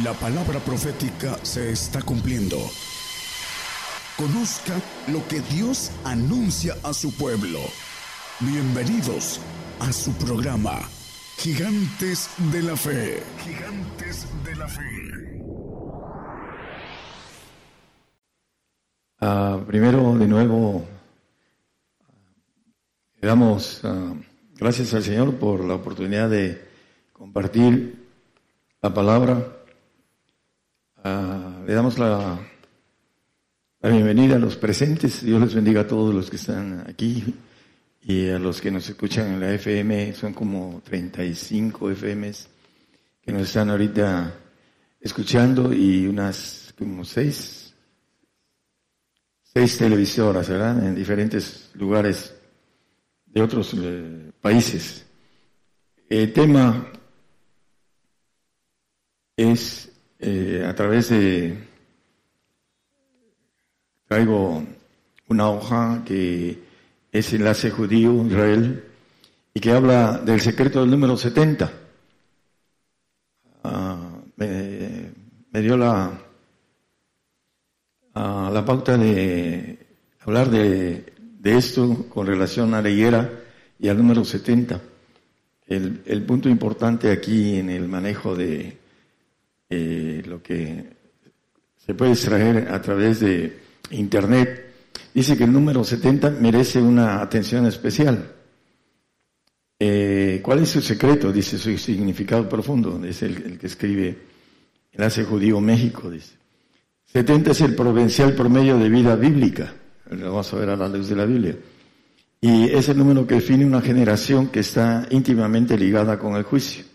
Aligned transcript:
La 0.00 0.14
palabra 0.14 0.58
profética 0.58 1.36
se 1.42 1.70
está 1.70 2.00
cumpliendo. 2.00 2.56
Conozca 4.16 4.72
lo 5.08 5.28
que 5.28 5.40
Dios 5.54 5.92
anuncia 6.02 6.74
a 6.82 6.94
su 6.94 7.14
pueblo. 7.14 7.58
Bienvenidos 8.40 9.38
a 9.80 9.92
su 9.92 10.14
programa, 10.14 10.80
Gigantes 11.36 12.30
de 12.50 12.62
la 12.62 12.74
Fe. 12.74 13.22
Gigantes 13.44 14.26
de 14.42 14.56
la 14.56 14.66
Fe. 14.66 15.42
Ah, 19.20 19.60
primero, 19.66 20.16
de 20.16 20.26
nuevo, 20.26 20.86
le 23.20 23.28
damos 23.28 23.82
ah, 23.84 24.14
gracias 24.54 24.94
al 24.94 25.02
Señor 25.02 25.34
por 25.34 25.62
la 25.62 25.74
oportunidad 25.74 26.30
de 26.30 26.66
compartir 27.12 28.06
la 28.80 28.94
palabra 28.94 29.58
Ah, 31.04 31.60
le 31.66 31.74
damos 31.74 31.98
la, 31.98 32.38
la, 33.80 33.90
bienvenida 33.90 34.36
a 34.36 34.38
los 34.38 34.54
presentes. 34.54 35.24
Dios 35.24 35.40
les 35.40 35.52
bendiga 35.52 35.80
a 35.80 35.86
todos 35.86 36.14
los 36.14 36.30
que 36.30 36.36
están 36.36 36.84
aquí 36.88 37.34
y 38.02 38.28
a 38.28 38.38
los 38.38 38.60
que 38.60 38.70
nos 38.70 38.88
escuchan 38.88 39.32
en 39.32 39.40
la 39.40 39.52
FM. 39.52 40.14
Son 40.14 40.32
como 40.32 40.80
35 40.84 41.90
FMs 41.90 42.48
que 43.20 43.32
nos 43.32 43.42
están 43.42 43.70
ahorita 43.70 44.32
escuchando 45.00 45.72
y 45.72 46.06
unas 46.06 46.72
como 46.78 47.04
seis, 47.04 47.74
seis 49.42 49.76
televisoras, 49.76 50.48
¿verdad? 50.48 50.86
En 50.86 50.94
diferentes 50.94 51.70
lugares 51.74 52.32
de 53.26 53.42
otros 53.42 53.74
eh, 53.76 54.30
países. 54.40 55.04
El 56.08 56.32
tema 56.32 56.86
es 59.36 59.91
eh, 60.24 60.64
a 60.64 60.72
través 60.72 61.08
de, 61.08 61.58
traigo 64.06 64.62
una 65.26 65.50
hoja 65.50 66.04
que 66.06 66.62
es 67.10 67.32
enlace 67.32 67.72
judío 67.72 68.24
Israel 68.24 68.84
y 69.52 69.58
que 69.58 69.72
habla 69.72 70.18
del 70.18 70.40
secreto 70.40 70.80
del 70.80 70.92
número 70.92 71.16
70. 71.16 71.72
Ah, 73.64 74.10
me, 74.36 75.60
dio 75.60 75.76
la, 75.76 76.12
ah, 78.14 78.50
la 78.52 78.64
pauta 78.64 78.96
de 78.96 79.76
hablar 80.20 80.50
de, 80.50 81.04
de, 81.18 81.56
esto 81.56 82.06
con 82.08 82.28
relación 82.28 82.74
a 82.74 82.88
higuera 82.88 83.28
y 83.76 83.88
al 83.88 83.96
número 83.96 84.24
70. 84.24 84.80
El, 85.66 86.02
el 86.06 86.22
punto 86.22 86.48
importante 86.48 87.10
aquí 87.10 87.56
en 87.56 87.70
el 87.70 87.88
manejo 87.88 88.36
de, 88.36 88.81
eh, 89.74 90.22
lo 90.26 90.42
que 90.42 90.84
se 91.78 91.94
puede 91.94 92.12
extraer 92.12 92.68
a 92.70 92.82
través 92.82 93.20
de 93.20 93.58
Internet, 93.92 94.66
dice 95.14 95.34
que 95.34 95.44
el 95.44 95.52
número 95.52 95.82
70 95.82 96.28
merece 96.28 96.78
una 96.78 97.22
atención 97.22 97.64
especial. 97.64 98.32
Eh, 99.80 100.40
¿Cuál 100.42 100.58
es 100.58 100.68
su 100.68 100.82
secreto? 100.82 101.32
Dice 101.32 101.56
su 101.56 101.76
significado 101.78 102.46
profundo, 102.46 103.02
es 103.02 103.22
el, 103.22 103.58
que 103.58 103.66
escribe 103.66 104.18
Enlace 104.92 105.24
Judío 105.24 105.58
México, 105.58 106.10
dice. 106.10 106.34
70 107.06 107.52
es 107.52 107.60
el 107.62 107.74
provincial 107.74 108.34
promedio 108.34 108.76
de 108.76 108.90
vida 108.90 109.16
bíblica, 109.16 109.72
lo 110.10 110.32
vamos 110.32 110.52
a 110.52 110.56
ver 110.56 110.68
a 110.68 110.76
la 110.76 110.88
luz 110.88 111.08
de 111.08 111.16
la 111.16 111.24
Biblia. 111.24 111.56
Y 112.42 112.64
es 112.68 112.90
el 112.90 112.98
número 112.98 113.26
que 113.26 113.36
define 113.36 113.64
una 113.64 113.80
generación 113.80 114.48
que 114.48 114.60
está 114.60 115.06
íntimamente 115.10 115.78
ligada 115.78 116.18
con 116.18 116.36
el 116.36 116.42
juicio. 116.42 116.91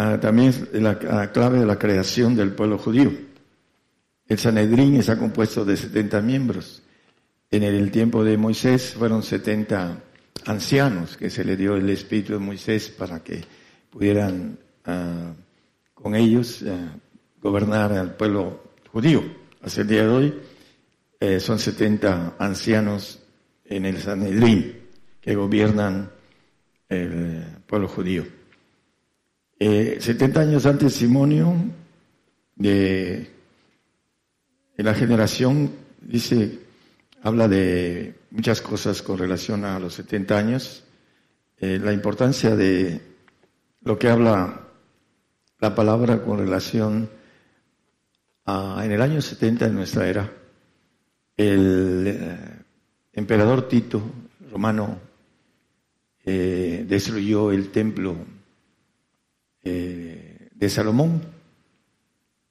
Ah, 0.00 0.16
también 0.20 0.54
la, 0.74 0.96
la, 1.02 1.32
clave 1.32 1.58
de 1.58 1.66
la 1.66 1.76
creación 1.76 2.36
del 2.36 2.52
pueblo 2.52 2.78
judío. 2.78 3.10
El 4.28 4.38
Sanedrín 4.38 4.94
está 4.94 5.18
compuesto 5.18 5.64
de 5.64 5.76
70 5.76 6.20
miembros. 6.20 6.84
En 7.50 7.64
el 7.64 7.90
tiempo 7.90 8.22
de 8.22 8.36
Moisés 8.36 8.94
fueron 8.96 9.24
70 9.24 10.00
ancianos 10.46 11.16
que 11.16 11.30
se 11.30 11.44
le 11.44 11.56
dio 11.56 11.74
el 11.74 11.90
espíritu 11.90 12.34
de 12.34 12.38
Moisés 12.38 12.90
para 12.90 13.24
que 13.24 13.42
pudieran 13.90 14.56
ah, 14.84 15.32
con 15.94 16.14
ellos 16.14 16.62
ah, 16.68 16.94
gobernar 17.42 17.92
al 17.92 18.14
pueblo 18.14 18.70
judío. 18.92 19.24
Hasta 19.62 19.80
el 19.80 19.88
día 19.88 20.02
de 20.02 20.08
hoy 20.08 20.34
eh, 21.18 21.40
son 21.40 21.58
70 21.58 22.36
ancianos 22.38 23.18
en 23.64 23.84
el 23.84 23.98
Sanedrín 23.98 24.76
que 25.20 25.34
gobiernan 25.34 26.08
el 26.88 27.42
pueblo 27.66 27.88
judío. 27.88 28.37
Eh, 29.60 29.98
70 30.00 30.40
años 30.40 30.66
antes 30.66 30.94
Simonio, 30.94 31.54
de, 32.54 33.30
la 34.76 34.94
generación, 34.94 35.72
dice, 36.00 36.60
habla 37.22 37.48
de 37.48 38.14
muchas 38.30 38.60
cosas 38.60 39.02
con 39.02 39.18
relación 39.18 39.64
a 39.64 39.80
los 39.80 39.94
70 39.94 40.38
años, 40.38 40.84
eh, 41.56 41.80
la 41.82 41.92
importancia 41.92 42.54
de 42.54 43.00
lo 43.82 43.98
que 43.98 44.08
habla 44.08 44.60
la 45.58 45.74
palabra 45.74 46.22
con 46.22 46.38
relación 46.38 47.10
a, 48.44 48.82
en 48.84 48.92
el 48.92 49.02
año 49.02 49.20
70 49.20 49.66
de 49.66 49.72
nuestra 49.72 50.08
era, 50.08 50.32
el 51.36 52.04
eh, 52.06 52.38
emperador 53.12 53.68
Tito, 53.68 54.00
romano, 54.52 55.00
eh, 56.24 56.84
destruyó 56.88 57.50
el 57.50 57.70
templo 57.70 58.37
eh, 59.68 60.48
de 60.54 60.68
Salomón. 60.68 61.22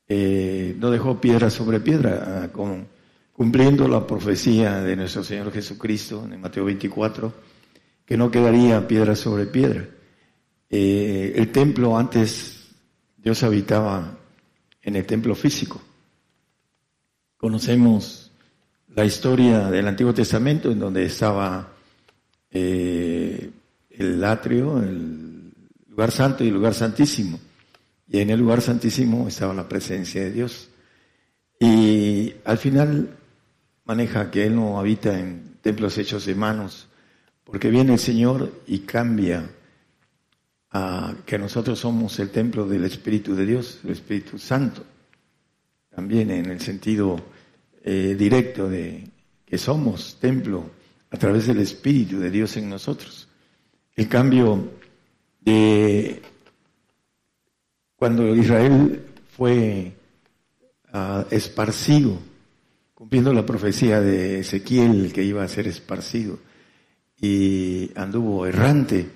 Eh, 0.07 0.75
no 0.79 0.91
dejó 0.91 1.19
piedra 1.19 1.50
sobre 1.50 1.79
piedra, 1.79 2.44
ah, 2.44 2.51
con, 2.51 2.88
cumpliendo 3.33 3.88
la 3.88 4.05
profecía 4.05 4.81
de 4.81 4.95
nuestro 4.95 5.23
Señor 5.23 5.51
Jesucristo 5.51 6.27
en 6.31 6.39
Mateo 6.39 6.66
24, 6.66 7.33
que 8.06 8.17
no 8.17 8.31
quedaría 8.31 8.88
piedra 8.88 9.16
sobre 9.16 9.47
piedra. 9.47 9.85
Eh, 10.69 11.33
el 11.35 11.51
templo 11.51 11.97
antes, 11.97 12.69
Dios 13.17 13.44
habitaba 13.44 14.17
en 14.81 14.95
el 14.95 15.06
templo 15.06 15.35
físico. 15.35 15.81
Conocemos 17.35 18.31
la 18.95 19.06
historia 19.06 19.69
del 19.69 19.88
Antiguo 19.88 20.13
Testamento 20.13 20.72
en 20.72 20.79
donde 20.79 21.06
estaba 21.06 21.73
el 22.50 24.23
atrio, 24.23 24.79
el 24.79 25.26
lugar 25.97 26.12
santo 26.12 26.44
y 26.44 26.52
lugar 26.52 26.75
santísimo. 26.75 27.40
Y 28.08 28.19
en 28.19 28.30
el 28.30 28.40
lugar 28.40 28.62
santísimo 28.62 29.28
estaba 29.28 29.52
la 29.56 29.68
presencia 29.68 30.22
de 30.22 30.31
Dios. 30.31 30.69
Y 31.59 32.35
al 32.46 32.59
final 32.59 33.18
maneja 33.84 34.30
que 34.30 34.46
Él 34.46 34.56
no 34.56 34.80
habita 34.80 35.19
en 35.19 35.56
templos 35.59 35.97
hechos 35.97 36.28
de 36.28 36.36
manos, 36.36 36.88
porque 37.44 37.72
viene 37.72 37.94
el 37.94 38.00
Señor 38.00 38.62
y 38.68 38.80
cambia 38.80 39.50
a 40.69 41.16
que 41.25 41.40
nosotros 41.40 41.80
somos 41.80 42.19
el 42.19 42.30
templo 42.30 42.68
del 42.68 42.86
Espíritu 42.86 43.34
de 43.34 43.47
Dios, 43.47 43.80
el 43.84 43.90
Espíritu 43.90 44.38
Santo. 44.38 44.86
También 45.90 46.30
en 46.30 46.46
el 46.46 46.62
sentido 46.62 47.19
eh, 47.84 48.16
directo 48.16 48.69
de 48.69 49.09
que 49.44 49.57
somos 49.57 50.19
templo 50.22 50.69
a 51.09 51.18
través 51.18 51.47
del 51.47 51.57
Espíritu 51.57 52.19
de 52.19 52.30
Dios 52.30 52.56
en 52.56 52.69
nosotros. 52.69 53.28
El 53.96 54.07
cambio 54.07 54.76
de 55.47 56.22
cuando 57.96 58.35
Israel 58.35 59.02
fue 59.30 59.94
uh, 60.94 61.24
esparcido, 61.31 62.19
cumpliendo 62.94 63.31
la 63.31 63.46
profecía 63.46 64.02
de 64.02 64.41
Ezequiel 64.41 65.13
que 65.13 65.24
iba 65.24 65.44
a 65.44 65.47
ser 65.47 65.68
esparcido 65.68 66.38
y 67.22 67.90
anduvo 67.96 68.46
errante. 68.46 69.09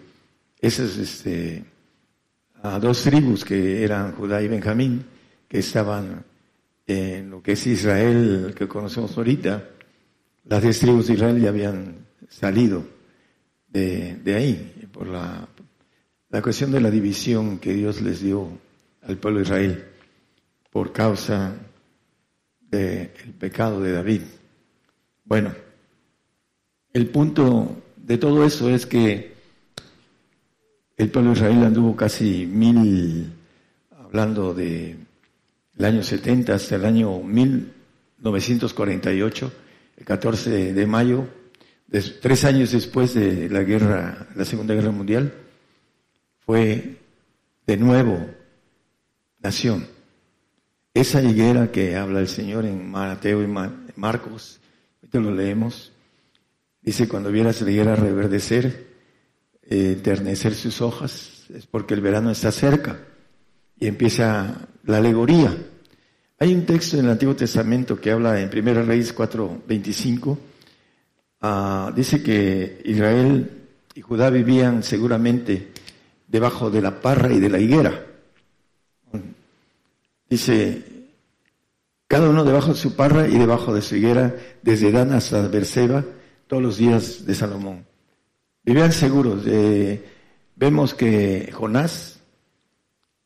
Esas 0.57 0.97
este, 0.97 1.65
dos 2.79 3.03
tribus 3.03 3.43
que 3.43 3.83
eran 3.83 4.13
Judá 4.13 4.41
y 4.41 4.47
Benjamín, 4.47 5.03
que 5.49 5.59
estaban 5.59 6.23
en 6.87 7.29
lo 7.29 7.43
que 7.43 7.53
es 7.53 7.67
Israel, 7.67 8.53
que 8.55 8.69
conocemos 8.69 9.17
ahorita, 9.17 9.67
las 10.45 10.61
diez 10.61 10.79
tribus 10.79 11.07
de 11.07 11.13
Israel 11.13 11.41
ya 11.41 11.49
habían 11.49 12.05
salido 12.29 12.85
de 13.67 14.35
ahí, 14.35 14.87
por 14.91 15.07
la 15.07 15.47
la 16.31 16.41
cuestión 16.41 16.71
de 16.71 16.79
la 16.79 16.89
división 16.89 17.59
que 17.59 17.73
Dios 17.73 17.99
les 18.01 18.21
dio 18.21 18.47
al 19.03 19.17
pueblo 19.17 19.39
de 19.39 19.43
Israel 19.43 19.83
por 20.71 20.93
causa 20.93 21.53
del 22.61 23.09
pecado 23.37 23.81
de 23.81 23.91
David. 23.91 24.21
Bueno, 25.25 25.53
el 26.93 27.07
punto 27.07 27.83
de 27.97 28.17
todo 28.17 28.45
eso 28.45 28.69
es 28.69 28.85
que 28.85 29.33
el 30.95 31.11
pueblo 31.11 31.31
de 31.31 31.35
Israel 31.35 31.65
anduvo 31.65 31.97
casi 31.97 32.45
mil, 32.45 33.33
hablando 33.91 34.53
de 34.53 34.95
año 35.79 36.03
70 36.03 36.53
hasta 36.53 36.75
el 36.75 36.85
año 36.85 37.19
1948, 37.19 39.51
el 39.97 40.05
14 40.05 40.73
de 40.73 40.87
mayo, 40.87 41.27
tres 42.21 42.45
años 42.45 42.71
después 42.71 43.13
de 43.15 43.49
la 43.49 43.63
guerra, 43.63 44.27
la 44.35 44.45
Segunda 44.45 44.75
Guerra 44.75 44.91
Mundial, 44.91 45.33
fue 46.45 46.97
de 47.65 47.77
nuevo 47.77 48.27
nación. 49.39 49.87
esa 50.93 51.21
higuera 51.21 51.71
que 51.71 51.95
habla 51.95 52.19
el 52.19 52.27
Señor 52.27 52.65
en 52.65 52.91
Mateo 52.91 53.41
y 53.41 53.47
Marcos, 53.95 54.59
ahorita 55.01 55.19
lo 55.19 55.33
leemos, 55.33 55.91
dice, 56.81 57.07
cuando 57.07 57.31
vieras 57.31 57.61
la 57.61 57.71
higuera 57.71 57.95
reverdecer, 57.95 58.87
eh, 59.63 59.93
enternecer 59.93 60.53
sus 60.53 60.81
hojas, 60.81 61.45
es 61.53 61.65
porque 61.65 61.93
el 61.93 62.01
verano 62.01 62.31
está 62.31 62.51
cerca. 62.51 62.99
Y 63.79 63.87
empieza 63.87 64.67
la 64.83 64.97
alegoría. 64.97 65.55
Hay 66.39 66.53
un 66.53 66.65
texto 66.65 66.97
en 66.97 67.05
el 67.05 67.11
Antiguo 67.11 67.35
Testamento 67.35 67.99
que 67.99 68.11
habla 68.11 68.39
en 68.41 68.49
1 68.49 68.83
Reyes 68.83 69.15
4:25, 69.15 70.37
ah, 71.41 71.91
dice 71.95 72.21
que 72.21 72.81
Israel 72.85 73.49
y 73.95 74.01
Judá 74.01 74.29
vivían 74.29 74.83
seguramente 74.83 75.71
debajo 76.31 76.71
de 76.71 76.81
la 76.81 77.01
parra 77.01 77.31
y 77.33 77.39
de 77.39 77.49
la 77.49 77.59
higuera. 77.59 78.05
Dice, 80.29 80.81
cada 82.07 82.29
uno 82.29 82.45
debajo 82.45 82.69
de 82.69 82.79
su 82.79 82.95
parra 82.95 83.27
y 83.27 83.37
debajo 83.37 83.73
de 83.73 83.81
su 83.81 83.97
higuera, 83.97 84.33
desde 84.61 84.93
Dan 84.93 85.11
hasta 85.11 85.45
Berseba, 85.49 86.05
todos 86.47 86.63
los 86.63 86.77
días 86.77 87.25
de 87.25 87.35
Salomón. 87.35 87.85
Vivían 88.63 88.93
seguros. 88.93 89.43
vemos 90.55 90.93
que 90.93 91.51
Jonás 91.51 92.19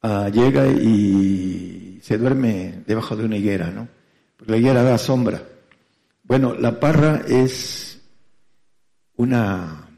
ah, 0.02 0.30
llega 0.30 0.68
y 0.68 2.00
se 2.02 2.18
duerme 2.18 2.84
debajo 2.88 3.16
de 3.16 3.26
una 3.26 3.38
higuera, 3.38 3.70
¿no? 3.70 3.88
Porque 4.36 4.54
la 4.54 4.58
higuera 4.58 4.84
da 4.84 4.98
sombra. 4.98 5.44
Bueno, 6.24 6.56
la 6.56 6.80
parra 6.80 7.22
es 7.28 8.02
una 9.16 9.90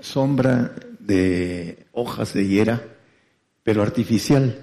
sombra 0.00 0.74
de 1.06 1.86
hojas 1.92 2.32
de 2.34 2.42
higuera, 2.42 2.82
pero 3.62 3.82
artificial 3.82 4.62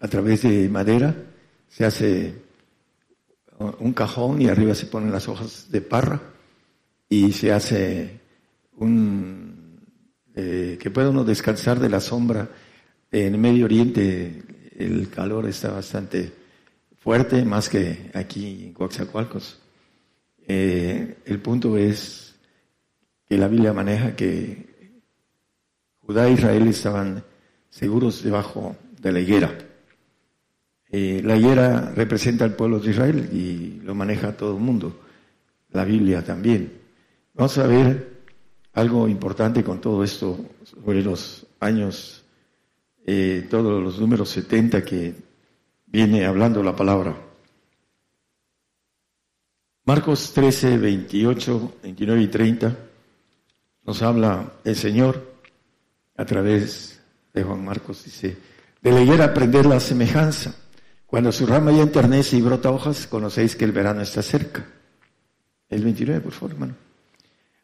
a 0.00 0.08
través 0.08 0.42
de 0.42 0.68
madera, 0.68 1.14
se 1.68 1.84
hace 1.84 2.34
un 3.78 3.92
cajón 3.92 4.42
y 4.42 4.48
arriba 4.48 4.74
se 4.74 4.86
ponen 4.86 5.12
las 5.12 5.28
hojas 5.28 5.70
de 5.70 5.80
parra 5.80 6.20
y 7.08 7.32
se 7.32 7.52
hace 7.52 8.20
un 8.76 9.80
eh, 10.34 10.78
que 10.80 10.90
pueda 10.90 11.10
descansar 11.22 11.78
de 11.78 11.88
la 11.88 12.00
sombra. 12.00 12.48
En 13.12 13.34
el 13.34 13.40
Medio 13.40 13.66
Oriente 13.66 14.42
el 14.76 15.08
calor 15.10 15.46
está 15.46 15.70
bastante 15.70 16.32
fuerte, 16.98 17.44
más 17.44 17.68
que 17.68 18.10
aquí 18.14 18.64
en 18.64 18.72
Coaxacualcos. 18.72 19.60
Eh, 20.48 21.18
el 21.24 21.40
punto 21.40 21.76
es 21.76 22.34
que 23.28 23.36
la 23.36 23.46
Biblia 23.46 23.72
maneja 23.72 24.16
que 24.16 24.71
Judá 26.12 26.28
e 26.28 26.32
Israel 26.32 26.68
estaban 26.68 27.24
seguros 27.70 28.22
debajo 28.22 28.76
de 29.00 29.12
la 29.12 29.20
higuera. 29.20 29.56
Eh, 30.90 31.22
la 31.24 31.38
higuera 31.38 31.90
representa 31.96 32.44
al 32.44 32.54
pueblo 32.54 32.80
de 32.80 32.90
Israel 32.90 33.30
y 33.32 33.80
lo 33.82 33.94
maneja 33.94 34.36
todo 34.36 34.54
el 34.58 34.62
mundo, 34.62 35.00
la 35.70 35.86
Biblia 35.86 36.22
también. 36.22 36.70
Vamos 37.32 37.56
a 37.56 37.66
ver 37.66 38.24
algo 38.74 39.08
importante 39.08 39.64
con 39.64 39.80
todo 39.80 40.04
esto 40.04 40.38
sobre 40.64 41.02
los 41.02 41.46
años, 41.60 42.22
eh, 43.06 43.46
todos 43.48 43.82
los 43.82 43.98
números 43.98 44.28
70 44.28 44.84
que 44.84 45.14
viene 45.86 46.26
hablando 46.26 46.62
la 46.62 46.76
palabra. 46.76 47.16
Marcos 49.86 50.34
13, 50.34 50.76
28, 50.76 51.76
29 51.82 52.20
y 52.20 52.26
30 52.26 52.76
nos 53.86 54.02
habla 54.02 54.52
el 54.62 54.76
Señor 54.76 55.31
a 56.16 56.24
través 56.24 57.00
de 57.32 57.42
Juan 57.42 57.64
Marcos, 57.64 58.04
dice, 58.04 58.36
de 58.80 59.16
la 59.16 59.24
aprender 59.24 59.66
la 59.66 59.80
semejanza 59.80 60.54
cuando 61.12 61.30
su 61.30 61.44
rama 61.46 61.72
ya 61.72 61.82
enternece 61.82 62.38
y 62.38 62.40
brota 62.40 62.70
hojas, 62.70 63.06
conocéis 63.06 63.54
que 63.54 63.66
el 63.66 63.72
verano 63.72 64.00
está 64.00 64.22
cerca. 64.22 64.66
El 65.68 65.84
29, 65.84 66.22
por 66.22 66.32
favor, 66.32 66.52
hermano. 66.52 66.74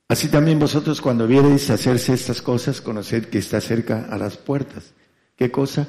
Así 0.07 0.29
también 0.29 0.59
vosotros 0.59 1.01
cuando 1.01 1.27
viereis 1.27 1.71
hacerse 1.71 2.13
estas 2.13 2.43
cosas, 2.43 2.83
conoced 2.83 3.25
que 3.31 3.39
está 3.39 3.61
cerca 3.63 4.07
a 4.11 4.19
las 4.19 4.37
puertas. 4.37 4.93
¿Qué 5.35 5.51
cosa? 5.51 5.89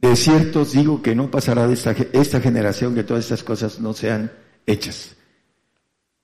De 0.00 0.14
cierto 0.14 0.60
os 0.60 0.72
digo 0.72 1.00
que 1.02 1.14
no 1.14 1.30
pasará 1.30 1.66
de 1.66 1.72
esta, 1.72 1.96
esta 2.12 2.40
generación 2.40 2.94
que 2.94 3.04
todas 3.04 3.24
estas 3.24 3.42
cosas 3.42 3.80
no 3.80 3.94
sean 3.94 4.30
hechas. 4.66 5.16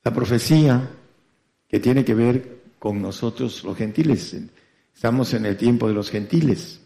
La 0.03 0.13
profecía 0.13 0.91
que 1.69 1.81
tiene 1.81 2.05
que 2.05 2.15
ver 2.15 2.63
con 2.79 3.01
nosotros 3.01 3.65
los 3.65 3.77
gentiles. 3.79 4.37
Estamos 4.95 5.35
en 5.35 5.47
el 5.47 5.57
tiempo 5.57 5.89
de 5.89 5.95
los 5.95 6.11
gentiles. 6.11 6.81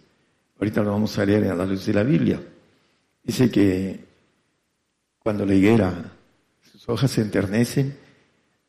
Ahorita 0.59 0.83
lo 0.83 0.93
vamos 0.93 1.17
a 1.19 1.25
leer 1.25 1.45
a 1.45 1.55
la 1.55 1.67
luz 1.67 1.87
de 1.87 1.93
la 1.95 2.03
Biblia. 2.03 2.41
Dice 3.23 3.51
que 3.51 4.05
cuando 5.19 5.45
la 5.45 5.55
higuera, 5.55 6.13
sus 6.73 6.89
hojas 6.89 7.11
se 7.11 7.21
enternecen, 7.21 7.97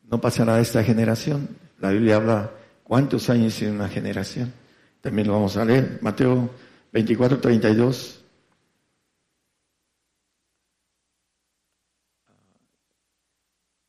no 0.02 0.20
pasará 0.20 0.60
esta 0.60 0.84
generación. 0.84 1.48
La 1.78 1.90
Biblia 1.90 2.16
habla 2.16 2.50
cuántos 2.84 3.30
años 3.30 3.60
en 3.62 3.72
una 3.72 3.88
generación. 3.88 4.52
También 5.00 5.28
lo 5.28 5.34
vamos 5.34 5.56
a 5.56 5.64
leer. 5.64 5.98
Mateo 6.02 6.50
24, 6.92 7.40
32. 7.40 8.24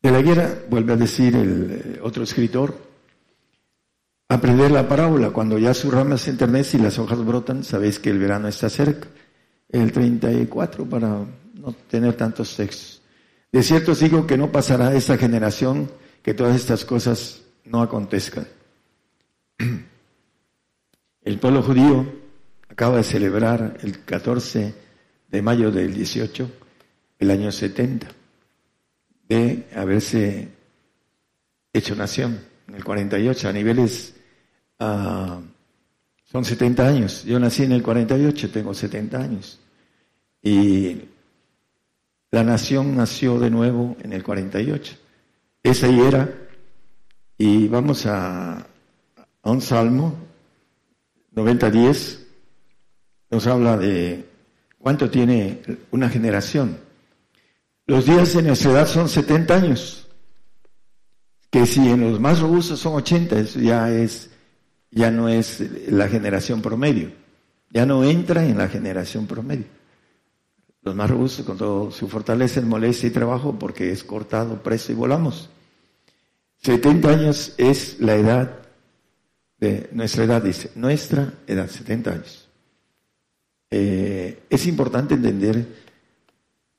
De 0.02 0.12
la 0.12 0.20
higuera, 0.20 0.64
vuelve 0.70 0.94
a 0.94 0.96
decir 0.96 1.36
el 1.36 1.72
eh, 1.72 2.00
otro 2.02 2.24
escritor, 2.24 2.91
aprender 4.32 4.72
la 4.72 4.88
parábola, 4.88 5.32
cuando 5.32 5.60
ya 5.60 5.74
su 5.74 5.92
rama 5.92 6.18
se 6.18 6.32
enternece 6.32 6.78
y 6.78 6.82
las 6.82 6.98
hojas 6.98 7.24
brotan, 7.26 7.66
sabéis 7.66 8.00
que 8.00 8.12
el 8.12 8.18
verano 8.18 8.48
está 8.48 8.70
cerca 8.70 9.10
el 9.68 9.92
34 9.92 10.86
para 10.86 11.26
no 11.54 11.76
tener 11.90 12.14
tantos 12.14 12.56
textos. 12.56 13.02
De 13.52 13.62
cierto 13.62 13.92
os 13.92 14.00
digo 14.00 14.26
que 14.26 14.38
no 14.38 14.50
pasará 14.50 14.96
esta 14.96 15.18
generación 15.18 15.92
que 16.24 16.34
todas 16.34 16.56
estas 16.56 16.86
cosas 16.86 17.42
no 17.66 17.82
acontezcan. 17.82 18.48
El 21.24 21.38
pueblo 21.38 21.62
judío 21.62 22.12
acaba 22.68 22.98
de 22.98 23.04
celebrar 23.04 23.78
el 23.84 24.04
14 24.04 24.74
de 25.28 25.42
mayo 25.44 25.70
del 25.70 25.94
18, 25.94 26.50
el 27.20 27.30
año 27.30 27.52
70, 27.52 28.08
de 29.30 29.68
haberse 29.76 30.48
hecho 31.72 31.96
nación, 31.96 32.40
en 32.68 32.74
el 32.74 32.84
48, 32.84 33.50
a 33.50 33.54
niveles, 33.54 34.16
uh, 34.82 35.42
son 36.32 36.46
70 36.46 36.88
años. 36.88 37.24
Yo 37.24 37.40
nací 37.40 37.64
en 37.64 37.72
el 37.72 37.84
48, 37.84 38.52
tengo 38.52 38.74
70 38.74 39.18
años. 39.18 39.60
Y 40.42 41.02
la 42.32 42.44
nación 42.44 42.96
nació 42.96 43.40
de 43.40 43.50
nuevo 43.50 43.96
en 44.02 44.14
el 44.14 44.24
48. 44.24 44.96
Esa 45.64 45.88
y 45.88 46.00
era. 46.00 46.34
Y 47.38 47.68
vamos 47.68 48.06
a, 48.06 48.58
a 49.44 49.52
un 49.52 49.62
salmo, 49.62 50.16
90-10, 51.36 52.20
nos 53.30 53.48
habla 53.48 53.78
de 53.78 54.26
cuánto 54.78 55.10
tiene 55.10 55.62
una 55.92 56.10
generación. 56.10 56.78
Los 57.88 58.06
días 58.06 58.34
de 58.34 58.44
nuestra 58.44 58.72
edad 58.72 58.88
son 58.88 59.10
70 59.10 59.56
años. 59.56 60.08
Que 61.50 61.66
si 61.66 61.90
en 61.90 62.02
los 62.02 62.20
más 62.20 62.40
robustos 62.40 62.80
son 62.80 62.96
80, 62.96 63.40
eso 63.40 63.60
ya 63.60 63.92
es, 63.92 64.31
ya 64.92 65.10
no 65.10 65.30
es 65.30 65.64
la 65.90 66.08
generación 66.08 66.62
promedio. 66.62 67.12
Ya 67.72 67.86
no 67.86 68.04
entra 68.04 68.46
en 68.46 68.58
la 68.58 68.68
generación 68.68 69.26
promedio. 69.26 69.66
Los 70.84 70.96
más 70.96 71.10
robustos 71.10 71.46
con 71.46 71.58
todo 71.58 71.92
su 71.92 72.08
fortaleza 72.08 72.60
molestia 72.62 73.08
y 73.08 73.12
trabajo 73.12 73.58
porque 73.58 73.92
es 73.92 74.04
cortado, 74.04 74.62
preso 74.62 74.92
y 74.92 74.96
volamos. 74.96 75.50
70 76.64 77.10
años 77.10 77.54
es 77.58 78.00
la 78.00 78.16
edad 78.16 78.60
de 79.58 79.90
nuestra 79.94 80.26
edad, 80.26 80.42
dice, 80.42 80.72
nuestra 80.76 81.34
edad, 81.48 81.70
70 81.70 82.12
años. 82.12 82.50
Eh, 83.70 84.44
es 84.50 84.68
importante 84.68 85.14
entender 85.14 85.66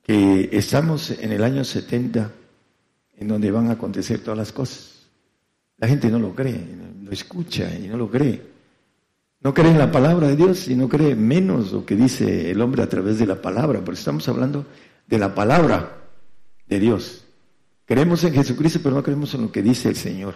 que 0.03 0.51
estamos 0.53 1.11
en 1.11 1.33
el 1.33 1.43
año 1.43 1.65
70 1.65 2.31
en 3.17 3.29
donde 3.29 3.51
van 3.51 3.69
a 3.69 3.73
acontecer 3.73 4.21
todas 4.21 4.37
las 4.37 4.53
cosas. 4.53 5.07
La 5.79 5.89
gente 5.89 6.11
no 6.11 6.19
lo 6.19 6.35
cree, 6.35 6.61
escucha 7.15 7.75
y 7.75 7.89
no 7.89 7.97
lo 7.97 8.11
cree. 8.11 8.43
No 9.41 9.53
cree 9.53 9.71
en 9.71 9.79
la 9.79 9.91
palabra 9.91 10.29
de 10.29 10.37
Dios 10.37 10.69
y 10.69 10.77
no 10.77 10.89
cree 10.89 11.17
menos 11.17 11.73
lo 11.73 11.85
que 11.85 11.97
dice 11.97 12.51
el 12.51 12.61
hombre 12.61 12.83
a 12.83 12.89
través 12.89 13.19
de 13.19 13.27
la 13.27 13.43
palabra, 13.43 13.81
porque 13.81 13.99
estamos 13.99 14.29
hablando 14.29 14.67
de 15.07 15.19
la 15.19 15.35
palabra 15.35 15.99
de 16.69 16.79
Dios. 16.79 17.25
Creemos 17.85 18.23
en 18.25 18.35
Jesucristo, 18.35 18.81
pero 18.83 18.95
no 18.95 19.03
creemos 19.03 19.35
en 19.35 19.43
lo 19.43 19.53
que 19.53 19.63
dice 19.63 19.89
el 19.89 19.97
Señor. 19.97 20.35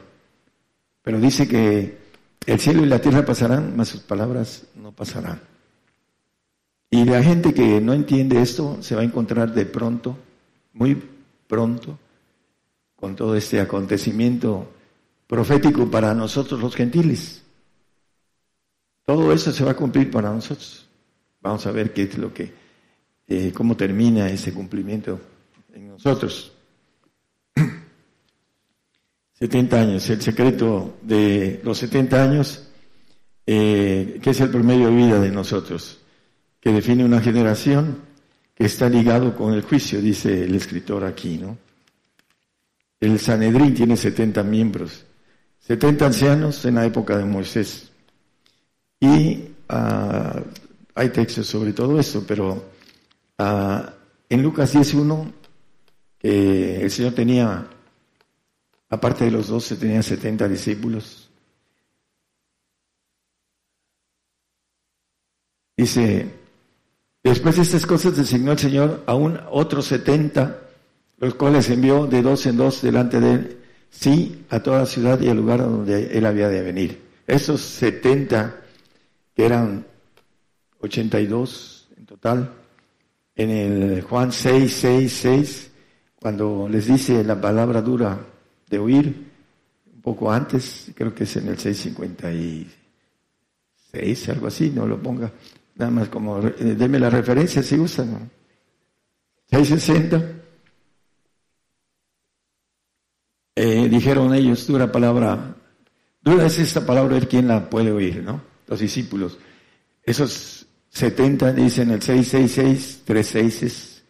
Pero 1.02 1.20
dice 1.20 1.46
que 1.46 1.98
el 2.46 2.58
cielo 2.58 2.82
y 2.82 2.86
la 2.86 3.00
tierra 3.00 3.24
pasarán, 3.24 3.76
mas 3.76 3.88
sus 3.88 4.00
palabras 4.00 4.64
no 4.74 4.90
pasarán. 4.92 5.40
Y 6.90 7.04
la 7.04 7.22
gente 7.22 7.54
que 7.54 7.80
no 7.80 7.92
entiende 7.92 8.42
esto 8.42 8.78
se 8.80 8.94
va 8.94 9.02
a 9.02 9.04
encontrar 9.04 9.54
de 9.54 9.66
pronto, 9.66 10.18
muy 10.72 11.00
pronto, 11.46 11.98
con 12.96 13.14
todo 13.14 13.36
este 13.36 13.60
acontecimiento 13.60 14.72
profético 15.26 15.90
para 15.90 16.14
nosotros 16.14 16.60
los 16.60 16.74
gentiles. 16.74 17.42
Todo 19.04 19.32
eso 19.32 19.52
se 19.52 19.64
va 19.64 19.72
a 19.72 19.76
cumplir 19.76 20.10
para 20.10 20.32
nosotros. 20.32 20.86
Vamos 21.40 21.66
a 21.66 21.70
ver 21.70 21.92
qué 21.92 22.02
es 22.02 22.18
lo 22.18 22.34
que 22.34 22.52
eh, 23.28 23.52
cómo 23.54 23.76
termina 23.76 24.28
ese 24.28 24.52
cumplimiento 24.52 25.20
en 25.72 25.88
nosotros. 25.88 26.52
70 29.38 29.80
años, 29.80 30.10
el 30.10 30.22
secreto 30.22 30.98
de 31.02 31.60
los 31.62 31.78
70 31.78 32.22
años, 32.22 32.68
eh, 33.46 34.18
que 34.22 34.30
es 34.30 34.40
el 34.40 34.50
promedio 34.50 34.88
de 34.88 34.96
vida 34.96 35.20
de 35.20 35.30
nosotros, 35.30 36.00
que 36.60 36.72
define 36.72 37.04
una 37.04 37.20
generación 37.20 37.98
que 38.54 38.64
está 38.64 38.88
ligado 38.88 39.36
con 39.36 39.52
el 39.54 39.62
juicio, 39.62 40.00
dice 40.00 40.44
el 40.44 40.54
escritor 40.54 41.04
aquí, 41.04 41.38
¿no? 41.38 41.58
El 42.98 43.18
Sanedrín 43.18 43.74
tiene 43.74 43.96
70 43.96 44.42
miembros, 44.42 45.05
70 45.66 46.06
ancianos 46.06 46.64
en 46.64 46.76
la 46.76 46.86
época 46.86 47.16
de 47.16 47.24
Moisés. 47.24 47.90
Y 49.00 49.48
ah, 49.68 50.40
hay 50.94 51.08
textos 51.10 51.46
sobre 51.46 51.72
todo 51.72 51.98
eso, 51.98 52.24
pero 52.26 52.64
ah, 53.38 53.92
en 54.28 54.42
Lucas 54.42 54.74
10.1, 54.74 55.32
que 56.18 56.82
el 56.82 56.90
Señor 56.90 57.12
tenía 57.14 57.68
Aparte 58.88 59.24
de 59.24 59.32
los 59.32 59.48
doce, 59.48 59.76
tenía 59.76 60.02
setenta 60.02 60.48
discípulos. 60.48 61.28
Dice, 65.76 66.30
después 67.22 67.56
de 67.56 67.62
estas 67.62 67.84
cosas 67.84 68.16
designó 68.16 68.52
el 68.52 68.58
Señor 68.58 69.02
aún 69.06 69.38
otros 69.50 69.86
setenta, 69.86 70.60
los 71.18 71.34
cuales 71.34 71.68
envió 71.68 72.06
de 72.06 72.22
dos 72.22 72.46
en 72.46 72.56
dos 72.56 72.80
delante 72.80 73.20
de 73.20 73.32
él, 73.32 73.65
sí, 73.90 74.44
a 74.50 74.60
toda 74.60 74.80
la 74.80 74.86
ciudad 74.86 75.20
y 75.20 75.28
al 75.28 75.36
lugar 75.36 75.60
donde 75.60 76.16
él 76.16 76.24
había 76.26 76.48
de 76.48 76.62
venir. 76.62 77.02
Esos 77.26 77.60
setenta, 77.60 78.62
que 79.34 79.44
eran 79.44 79.84
ochenta 80.80 81.20
y 81.20 81.26
dos 81.26 81.88
en 81.96 82.06
total, 82.06 82.52
en 83.34 83.50
el 83.50 84.02
Juan 84.02 84.30
6, 84.32 84.72
6, 84.72 85.12
6, 85.12 85.70
cuando 86.20 86.68
les 86.68 86.86
dice 86.86 87.24
la 87.24 87.40
palabra 87.40 87.82
dura, 87.82 88.18
de 88.68 88.78
oír 88.78 89.26
un 89.94 90.00
poco 90.00 90.32
antes, 90.32 90.90
creo 90.94 91.14
que 91.14 91.24
es 91.24 91.36
en 91.36 91.48
el 91.48 91.58
656, 91.58 94.28
algo 94.28 94.46
así, 94.46 94.70
no 94.70 94.86
lo 94.86 95.02
ponga, 95.02 95.32
nada 95.76 95.90
más 95.90 96.08
como, 96.08 96.40
eh, 96.40 96.74
deme 96.76 96.98
la 96.98 97.10
referencia 97.10 97.62
si 97.62 97.78
usan. 97.78 98.30
660. 99.50 100.35
Eh, 103.56 103.88
dijeron 103.88 104.34
ellos, 104.34 104.66
dura 104.66 104.92
palabra, 104.92 105.56
dura 106.20 106.46
es 106.46 106.58
esta 106.58 106.84
palabra, 106.86 107.16
el 107.16 107.26
quien 107.26 107.48
la 107.48 107.68
puede 107.68 107.90
oír, 107.90 108.22
¿no? 108.22 108.42
Los 108.68 108.80
discípulos. 108.80 109.38
Esos 110.02 110.66
70 110.90 111.54
dicen 111.54 111.90
el 111.90 112.02
666, 112.02 113.02
36 113.04 113.62
es 113.62 114.04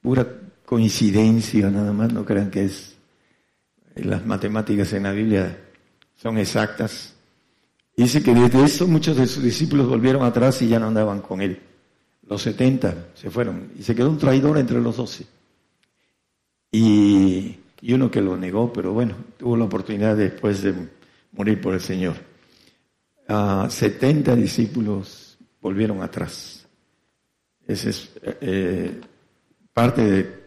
pura 0.00 0.26
coincidencia, 0.64 1.70
nada 1.70 1.92
más, 1.92 2.12
no 2.12 2.24
crean 2.24 2.50
que 2.50 2.66
es 2.66 2.96
las 3.96 4.24
matemáticas 4.24 4.92
en 4.92 5.02
la 5.04 5.12
Biblia 5.12 5.58
son 6.16 6.38
exactas. 6.38 7.14
Dice 7.96 8.22
que 8.22 8.34
desde 8.34 8.64
eso 8.64 8.86
muchos 8.86 9.16
de 9.16 9.26
sus 9.26 9.42
discípulos 9.42 9.88
volvieron 9.88 10.22
atrás 10.22 10.60
y 10.62 10.68
ya 10.68 10.78
no 10.78 10.88
andaban 10.88 11.20
con 11.20 11.40
él. 11.40 11.60
Los 12.26 12.42
setenta 12.42 13.08
se 13.14 13.30
fueron 13.30 13.72
y 13.78 13.82
se 13.82 13.94
quedó 13.94 14.10
un 14.10 14.18
traidor 14.18 14.58
entre 14.58 14.80
los 14.80 14.96
doce. 14.96 15.26
Y, 16.70 17.56
uno 17.82 18.10
que 18.10 18.20
lo 18.20 18.36
negó, 18.36 18.72
pero 18.72 18.92
bueno, 18.92 19.14
tuvo 19.38 19.56
la 19.56 19.64
oportunidad 19.64 20.16
después 20.16 20.62
de 20.62 20.74
morir 21.32 21.60
por 21.60 21.74
el 21.74 21.80
Señor. 21.80 22.16
a 23.28 23.68
70 23.70 24.36
discípulos 24.36 25.38
volvieron 25.60 26.02
atrás. 26.02 26.66
Esa 27.66 27.90
es 27.90 28.10
eh, 28.22 29.00
parte 29.72 30.02
de 30.02 30.40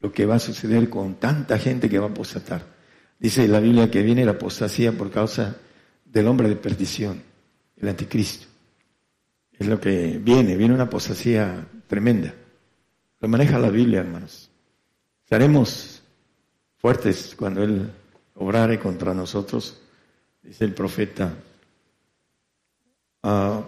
lo 0.00 0.12
que 0.12 0.26
va 0.26 0.36
a 0.36 0.40
suceder 0.40 0.88
con 0.88 1.14
tanta 1.14 1.58
gente 1.58 1.88
que 1.88 1.98
va 1.98 2.06
a 2.06 2.10
apostatar. 2.10 2.62
Dice 3.18 3.48
la 3.48 3.60
Biblia 3.60 3.90
que 3.90 4.02
viene 4.02 4.24
la 4.24 4.32
apostasía 4.32 4.92
por 4.92 5.10
causa 5.10 5.56
del 6.04 6.28
hombre 6.28 6.48
de 6.48 6.56
perdición, 6.56 7.22
el 7.76 7.88
anticristo. 7.88 8.46
Es 9.52 9.66
lo 9.66 9.80
que 9.80 10.20
viene, 10.22 10.56
viene 10.56 10.74
una 10.74 10.84
apostasía 10.84 11.66
tremenda. 11.88 12.32
Lo 13.20 13.28
maneja 13.28 13.58
la 13.58 13.70
Biblia, 13.70 14.00
hermanos. 14.00 14.50
Estaremos 15.24 15.97
fuertes 16.78 17.34
cuando 17.36 17.62
Él 17.62 17.90
obrare 18.34 18.78
contra 18.78 19.14
nosotros, 19.14 19.80
dice 20.42 20.64
el 20.64 20.74
profeta. 20.74 21.34
Ah, 23.22 23.62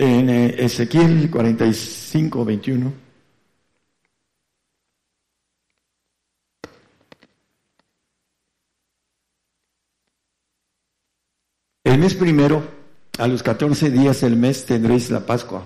En 0.00 0.30
eh, 0.30 0.54
Ezequiel 0.64 1.28
45, 1.28 2.44
21. 2.44 2.92
El 11.82 11.98
mes 11.98 12.14
primero, 12.14 12.62
a 13.18 13.26
los 13.26 13.42
14 13.42 13.90
días 13.90 14.20
del 14.20 14.36
mes 14.36 14.64
tendréis 14.66 15.10
la 15.10 15.26
Pascua, 15.26 15.64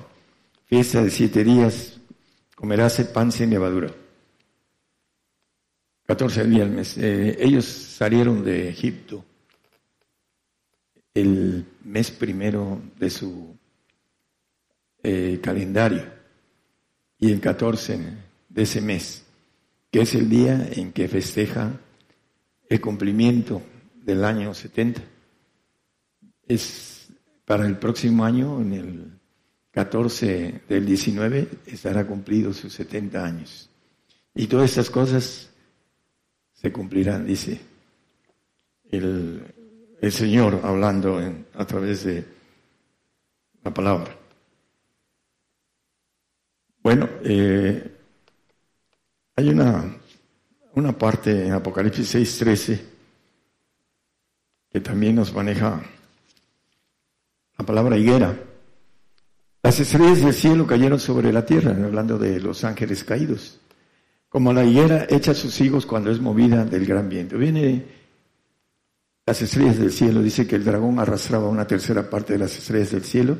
fiesta 0.65 1.03
de 1.03 1.11
siete 1.11 1.45
días, 1.45 2.01
comerás 2.55 2.99
el 3.01 3.09
pan 3.09 3.33
sin 3.33 3.51
levadura. 3.51 4.02
14 6.07 6.45
días 6.45 6.67
del 6.67 6.77
mes. 6.77 6.99
Ellos 6.99 7.65
salieron 7.65 8.45
de 8.45 8.69
Egipto 8.69 9.25
el 11.15 11.67
mes 11.85 12.11
primero 12.11 12.81
de 12.99 13.11
su 13.11 13.57
eh, 15.03 15.41
calendario 15.43 16.05
y 17.19 17.31
el 17.31 17.41
14 17.41 18.01
de 18.49 18.63
ese 18.63 18.81
mes, 18.81 19.25
que 19.91 20.03
es 20.03 20.15
el 20.15 20.29
día 20.29 20.69
en 20.73 20.93
que 20.93 21.09
festeja 21.09 21.73
el 22.69 22.81
cumplimiento 22.81 23.63
del 23.95 24.25
año 24.25 24.55
70. 24.55 25.03
Es 26.49 27.09
para 27.45 27.67
el 27.67 27.79
próximo 27.79 28.25
año, 28.25 28.61
en 28.61 28.73
el 28.73 29.21
14 29.73 30.63
del 30.69 30.87
19, 30.87 31.49
estará 31.67 32.07
cumplido 32.07 32.53
sus 32.53 32.73
70 32.73 33.25
años. 33.25 33.69
Y 34.35 34.47
todas 34.47 34.71
estas 34.71 34.91
cosas 34.91 35.52
se 36.63 36.73
cumplirán, 36.73 37.27
dice 37.27 37.61
el, 38.91 39.43
el 40.01 40.13
Señor 40.13 40.61
hablando 40.63 41.21
a 41.55 41.67
través 41.67 42.05
de 42.05 42.25
la 43.65 43.75
palabra. 43.75 44.17
Bueno, 46.83 47.09
eh, 47.25 47.97
hay 49.35 49.49
una, 49.49 49.97
una 50.75 50.97
parte 50.97 51.47
en 51.47 51.53
Apocalipsis 51.53 52.15
6:13 52.15 52.81
que 54.71 54.81
también 54.81 55.17
nos 55.17 55.35
maneja 55.35 55.83
la 57.59 57.67
palabra 57.67 57.97
higuera. 57.97 58.37
Las 59.63 59.79
estrellas 59.79 60.23
del 60.23 60.35
cielo 60.35 60.67
cayeron 60.67 60.99
sobre 60.99 61.33
la 61.33 61.45
tierra, 61.45 61.71
hablando 61.71 62.19
de 62.19 62.41
los 62.41 62.65
ángeles 62.65 63.05
caídos. 63.05 63.61
Como 64.33 64.55
la 64.55 64.65
higuera 64.65 65.07
echa 65.11 65.35
sus 65.35 65.61
higos 65.61 65.85
cuando 65.85 66.11
es 66.11 66.19
movida 66.19 66.65
del 66.65 66.87
gran 66.87 67.07
viento. 67.07 67.37
Viene 67.37 67.85
las 69.27 69.43
estrellas 69.43 69.79
del 69.79 69.93
cielo, 69.93 70.23
dice 70.23 70.47
que 70.47 70.57
el 70.57 70.65
dragón 70.65 70.99
arrastraba 70.99 71.51
una 71.51 71.67
tercera 71.67 72.09
parte 72.09 72.33
de 72.33 72.39
las 72.39 72.57
estrellas 72.57 72.93
del 72.93 73.05
cielo. 73.05 73.37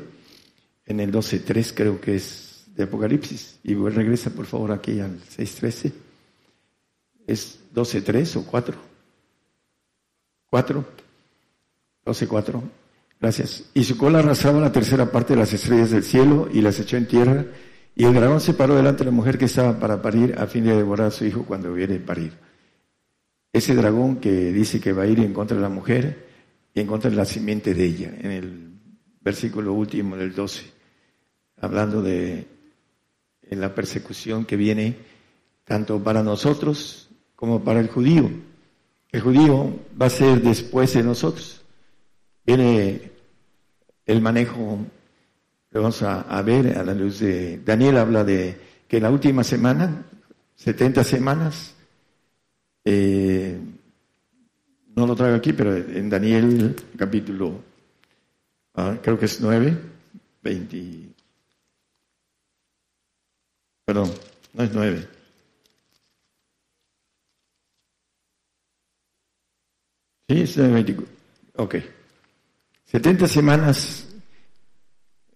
En 0.85 0.99
el 0.99 1.11
12.3 1.11 1.73
creo 1.75 1.99
que 1.99 2.17
es 2.17 2.65
de 2.75 2.83
Apocalipsis. 2.83 3.59
Y 3.63 3.73
regresa 3.73 4.29
por 4.29 4.45
favor 4.45 4.71
aquí 4.71 4.99
al 4.99 5.19
6.13. 5.19 5.91
¿Es 7.25 7.57
12.3 7.73 8.35
o 8.35 8.45
4? 8.45 8.75
4. 10.45 10.85
12.4. 12.05 12.61
Gracias. 13.19 13.63
Y 13.73 13.83
su 13.83 13.97
cola 13.97 14.19
arrastraba 14.19 14.59
la 14.59 14.71
tercera 14.71 15.11
parte 15.11 15.33
de 15.33 15.39
las 15.39 15.53
estrellas 15.53 15.89
del 15.89 16.03
cielo 16.03 16.49
y 16.53 16.61
las 16.61 16.79
echó 16.79 16.97
en 16.97 17.07
tierra. 17.07 17.45
Y 17.95 18.05
el 18.05 18.13
dragón 18.13 18.41
se 18.41 18.53
paró 18.53 18.75
delante 18.75 18.99
de 18.99 19.11
la 19.11 19.15
mujer 19.15 19.37
que 19.37 19.45
estaba 19.45 19.79
para 19.79 20.01
parir 20.01 20.35
a 20.37 20.47
fin 20.47 20.63
de 20.63 20.75
devorar 20.75 21.07
a 21.07 21.11
su 21.11 21.25
hijo 21.25 21.43
cuando 21.45 21.73
a 21.73 22.05
parir. 22.05 22.33
Ese 23.51 23.75
dragón 23.75 24.17
que 24.17 24.51
dice 24.51 24.79
que 24.79 24.93
va 24.93 25.03
a 25.03 25.07
ir 25.07 25.19
en 25.19 25.33
contra 25.33 25.55
de 25.55 25.61
la 25.61 25.69
mujer 25.69 26.27
y 26.73 26.79
en 26.79 26.87
contra 26.87 27.11
de 27.11 27.15
la 27.15 27.25
simiente 27.25 27.75
de 27.75 27.85
ella, 27.85 28.13
en 28.19 28.31
el 28.31 28.71
versículo 29.21 29.73
último 29.73 30.17
del 30.17 30.33
12, 30.33 30.65
hablando 31.61 32.01
de 32.01 32.47
la 33.51 33.75
persecución 33.75 34.45
que 34.45 34.55
viene 34.55 34.97
tanto 35.63 36.03
para 36.03 36.23
nosotros 36.23 37.09
como 37.35 37.63
para 37.63 37.79
el 37.79 37.89
judío. 37.89 38.29
El 39.11 39.21
judío 39.21 39.79
va 40.01 40.07
a 40.07 40.09
ser 40.09 40.41
después 40.41 40.93
de 40.93 41.03
nosotros. 41.03 41.61
Viene 42.45 43.11
el 44.05 44.21
manejo, 44.21 44.79
vamos 45.79 46.01
a, 46.03 46.41
ver 46.41 46.77
a 46.77 46.83
la 46.83 46.93
luz 46.93 47.19
de... 47.19 47.59
Daniel 47.63 47.97
habla 47.97 48.23
de 48.23 48.57
que 48.87 48.97
en 48.97 49.03
la 49.03 49.11
última 49.11 49.43
semana, 49.43 50.05
70 50.55 51.03
semanas, 51.03 51.75
eh, 52.85 53.59
no 54.95 55.07
lo 55.07 55.15
traigo 55.15 55.37
aquí, 55.37 55.53
pero 55.53 55.75
en 55.75 56.09
Daniel 56.09 56.75
capítulo, 56.95 57.59
ah, 58.75 58.97
creo 59.01 59.17
que 59.17 59.25
es 59.25 59.41
9, 59.41 59.77
20 60.43 61.13
Perdón, 63.85 64.13
no 64.53 64.63
es 64.63 64.73
nueve. 64.73 65.07
Sí, 70.29 70.41
es 70.41 70.55
de 70.55 70.67
24. 70.69 71.13
Ok. 71.57 71.75
70 72.85 73.27
semanas 73.27 74.12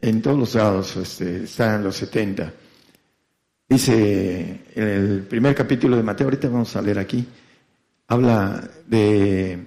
en 0.01 0.21
todos 0.21 0.37
los 0.37 0.55
lados 0.55 0.95
este, 0.97 1.43
están 1.43 1.83
los 1.83 1.95
70. 1.95 2.53
Dice 3.69 4.61
en 4.75 4.87
el 4.87 5.23
primer 5.23 5.53
capítulo 5.53 5.97
de 5.97 6.03
Mateo, 6.03 6.27
ahorita 6.27 6.47
vamos 6.47 6.75
a 6.75 6.81
leer 6.81 6.99
aquí, 6.99 7.25
habla 8.07 8.69
de, 8.87 9.59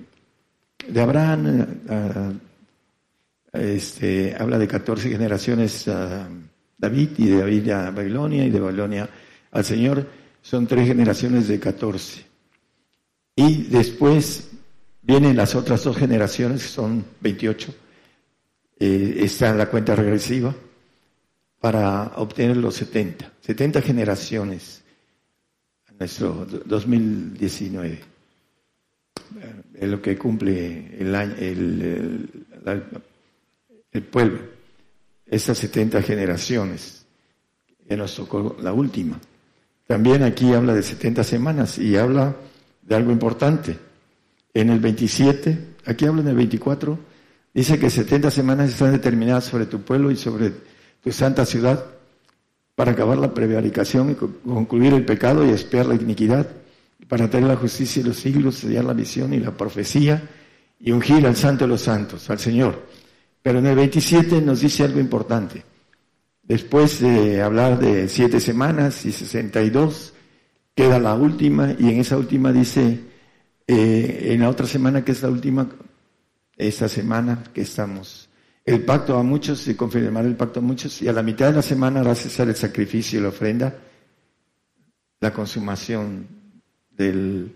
de 0.89 1.01
Abraham, 1.01 2.41
este, 3.53 4.35
habla 4.39 4.59
de 4.59 4.69
14 4.69 5.11
generaciones 5.11 5.87
a 5.89 6.29
David 6.79 7.11
y 7.19 7.27
de 7.29 7.39
David 7.39 7.69
a 7.71 7.91
Babilonia 7.91 8.45
y 8.47 8.51
de 8.51 8.61
Babilonia 8.61 9.11
al 9.51 9.65
Señor, 9.65 10.09
son 10.41 10.67
tres 10.67 10.87
generaciones 10.89 11.49
de 11.49 11.61
14. 11.61 12.25
Y 13.37 13.65
después 13.65 14.49
vienen 15.03 15.37
las 15.37 15.55
otras 15.55 15.85
dos 15.85 15.97
generaciones, 15.97 16.63
son 16.63 17.05
28, 17.21 17.75
eh, 18.81 19.25
está 19.25 19.51
en 19.51 19.59
la 19.59 19.67
cuenta 19.69 19.95
regresiva 19.95 20.55
para 21.61 22.13
obtener 22.17 22.57
los 22.57 22.75
70, 22.77 23.31
70 23.43 23.83
generaciones 23.83 24.83
en 25.91 25.99
nuestro 25.99 26.47
2019. 26.65 28.01
Es 29.75 29.89
lo 29.89 30.01
que 30.01 30.17
cumple 30.17 30.97
el, 30.99 31.15
año, 31.15 31.35
el, 31.39 32.29
el, 33.93 34.03
pueblo, 34.03 34.41
esas 35.27 35.59
70 35.59 36.01
generaciones, 36.03 37.05
que 37.87 37.97
nos 37.99 38.17
tocó 38.17 38.57
la 38.63 38.73
última. 38.73 39.21
También 39.87 40.23
aquí 40.23 40.55
habla 40.55 40.75
de 40.75 40.83
70 40.83 41.23
semanas 41.23 41.79
y 41.79 41.97
habla 41.97 42.35
de 42.81 42.95
algo 42.95 43.13
importante. 43.13 43.79
En 44.55 44.71
el 44.71 44.81
27, 44.81 45.75
aquí 45.85 46.07
habla 46.07 46.23
en 46.23 46.29
el 46.29 46.37
24, 46.37 47.10
dice 47.53 47.79
que 47.79 47.91
70 47.91 48.31
semanas 48.31 48.71
están 48.71 48.93
determinadas 48.93 49.45
sobre 49.45 49.67
tu 49.67 49.83
pueblo 49.83 50.11
y 50.11 50.17
sobre 50.17 50.53
tu 51.03 51.13
santa 51.13 51.45
ciudad 51.45 51.85
para 52.75 52.93
acabar 52.93 53.19
la 53.19 53.35
prevaricación 53.35 54.11
y 54.11 54.15
concluir 54.15 54.95
el 54.95 55.05
pecado 55.05 55.47
y 55.47 55.51
espiar 55.51 55.87
la 55.87 55.95
iniquidad, 55.95 56.49
para 57.09 57.29
tener 57.29 57.49
la 57.49 57.57
justicia 57.57 58.01
y 58.01 58.05
los 58.05 58.17
siglos, 58.17 58.57
sellar 58.57 58.85
la 58.85 58.93
visión 58.93 59.35
y 59.35 59.41
la 59.41 59.57
profecía 59.57 60.23
y 60.79 60.93
ungir 60.93 61.27
al 61.27 61.37
santo 61.37 61.65
de 61.65 61.69
los 61.69 61.83
santos, 61.83 62.31
al 62.31 62.39
Señor. 62.39 62.87
Pero 63.43 63.59
en 63.59 63.67
el 63.67 63.77
27 63.77 64.41
nos 64.41 64.61
dice 64.61 64.85
algo 64.85 65.01
importante. 65.01 65.63
Después 66.43 67.01
de 67.01 67.43
hablar 67.43 67.79
de 67.79 68.09
siete 68.09 68.41
semanas 68.41 69.05
y 69.05 69.13
62, 69.13 70.15
queda 70.75 70.99
la 70.99 71.15
última 71.15 71.75
y 71.79 71.91
en 71.91 72.01
esa 72.01 72.17
última 72.17 72.53
dice, 72.53 73.01
eh, 73.67 74.29
en 74.33 74.41
la 74.41 74.49
otra 74.49 74.67
semana 74.67 75.05
que 75.05 75.13
es 75.13 75.23
la 75.23 75.29
última, 75.29 75.69
esta 76.69 76.89
semana 76.89 77.43
que 77.55 77.63
estamos. 77.63 78.29
El 78.65 78.85
pacto 78.85 79.17
a 79.17 79.23
muchos 79.23 79.67
y 79.69 79.75
confirmar 79.75 80.27
el 80.27 80.37
pacto 80.37 80.61
a 80.61 80.63
muchos 80.63 81.01
y 81.03 81.09
a 81.09 81.13
la 81.13 81.23
mitad 81.23 81.47
de 81.47 81.55
la 81.55 81.63
semana 81.63 82.01
hará 82.01 82.15
cesar 82.15 82.49
el 82.49 82.57
sacrificio 82.57 83.19
y 83.19 83.23
la 83.23 83.31
ofrenda, 83.31 83.75
la 85.21 85.33
consumación 85.33 86.27
del 86.91 87.55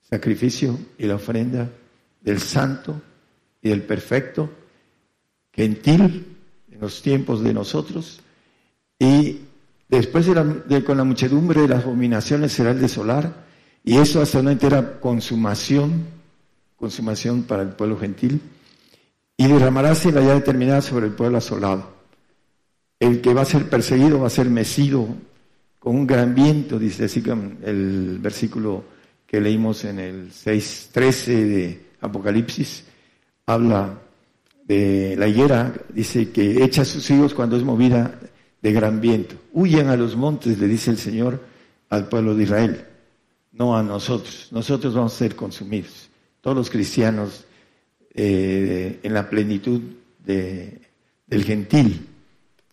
sacrificio 0.00 0.78
y 0.96 1.06
la 1.06 1.16
ofrenda 1.16 1.70
del 2.20 2.40
santo 2.40 3.00
y 3.60 3.68
del 3.68 3.82
perfecto, 3.82 4.50
gentil 5.52 6.36
en 6.70 6.80
los 6.80 7.02
tiempos 7.02 7.42
de 7.42 7.52
nosotros 7.52 8.20
y 8.98 9.40
después 9.88 10.26
de, 10.26 10.84
con 10.84 10.96
la 10.96 11.04
muchedumbre 11.04 11.62
de 11.62 11.68
las 11.68 11.84
abominaciones 11.84 12.52
será 12.52 12.70
el 12.70 12.80
desolar 12.80 13.46
y 13.84 13.98
eso 13.98 14.20
hasta 14.20 14.40
una 14.40 14.52
entera 14.52 15.00
consumación, 15.00 16.17
consumación 16.78 17.42
para 17.42 17.62
el 17.62 17.70
pueblo 17.70 17.98
gentil 17.98 18.40
y 19.36 19.46
derramaráse 19.46 20.12
la 20.12 20.22
ya 20.22 20.34
determinada 20.34 20.80
sobre 20.80 21.06
el 21.06 21.12
pueblo 21.12 21.38
asolado. 21.38 21.98
El 22.98 23.20
que 23.20 23.34
va 23.34 23.42
a 23.42 23.46
ser 23.46 23.68
perseguido 23.68 24.20
va 24.20 24.28
a 24.28 24.30
ser 24.30 24.48
mecido 24.48 25.08
con 25.78 25.94
un 25.94 26.06
gran 26.06 26.34
viento, 26.34 26.78
dice 26.78 27.04
así 27.04 27.22
el 27.62 28.18
versículo 28.20 28.84
que 29.26 29.40
leímos 29.40 29.84
en 29.84 29.98
el 29.98 30.30
6.13 30.30 31.26
de 31.26 31.86
Apocalipsis, 32.00 32.84
habla 33.46 33.98
de 34.64 35.16
la 35.16 35.28
higuera, 35.28 35.72
dice 35.90 36.30
que 36.30 36.64
echa 36.64 36.84
sus 36.84 37.08
hijos 37.10 37.34
cuando 37.34 37.56
es 37.56 37.62
movida 37.62 38.18
de 38.60 38.72
gran 38.72 39.00
viento. 39.00 39.36
Huyan 39.52 39.88
a 39.88 39.96
los 39.96 40.16
montes, 40.16 40.58
le 40.58 40.66
dice 40.66 40.90
el 40.90 40.98
Señor 40.98 41.42
al 41.90 42.08
pueblo 42.08 42.34
de 42.34 42.42
Israel, 42.42 42.84
no 43.52 43.76
a 43.76 43.82
nosotros. 43.82 44.48
Nosotros 44.50 44.94
vamos 44.94 45.14
a 45.14 45.18
ser 45.18 45.36
consumidos. 45.36 46.08
Todos 46.40 46.56
los 46.56 46.70
cristianos 46.70 47.44
eh, 48.14 49.00
en 49.02 49.14
la 49.14 49.28
plenitud 49.28 49.80
de, 50.24 50.80
del 51.26 51.44
gentil. 51.44 52.06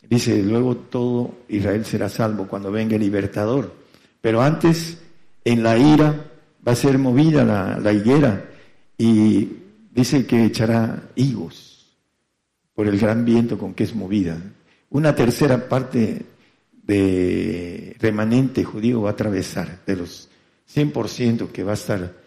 Dice, 0.10 0.42
luego 0.44 0.76
todo 0.76 1.40
Israel 1.50 1.86
será 1.86 2.10
salvo 2.10 2.48
cuando 2.48 2.72
venga 2.72 2.96
el 2.96 3.02
libertador. 3.02 3.74
Pero 4.22 4.42
antes, 4.42 4.98
en 5.44 5.64
la 5.64 5.78
ira, 5.78 6.32
va 6.68 6.72
a 6.72 6.76
ser 6.76 6.98
movida 6.98 7.44
la, 7.44 7.80
la 7.80 7.94
higuera 7.94 8.50
y 8.98 9.50
dice 9.92 10.26
que 10.26 10.46
echará 10.46 11.10
higos 11.16 11.88
por 12.74 12.88
el 12.88 13.00
gran 13.00 13.26
viento 13.26 13.58
con 13.58 13.74
que 13.74 13.84
es 13.84 13.96
movida. 13.96 14.38
Una 14.90 15.16
tercera 15.16 15.68
parte 15.68 16.26
de 16.84 17.96
remanente 18.00 18.64
judío 18.64 19.02
va 19.02 19.10
a 19.10 19.14
atravesar, 19.14 19.80
de 19.86 19.96
los 19.96 20.30
100% 20.74 21.50
que 21.52 21.64
va 21.64 21.72
a 21.72 21.76
estar 21.76 22.25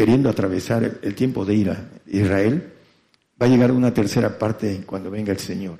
queriendo 0.00 0.30
atravesar 0.30 0.98
el 1.02 1.14
tiempo 1.14 1.44
de 1.44 1.54
ira 1.54 1.90
Israel, 2.06 2.72
va 3.38 3.44
a 3.44 3.48
llegar 3.50 3.70
una 3.70 3.92
tercera 3.92 4.38
parte 4.38 4.82
cuando 4.86 5.10
venga 5.10 5.30
el 5.30 5.38
Señor. 5.38 5.78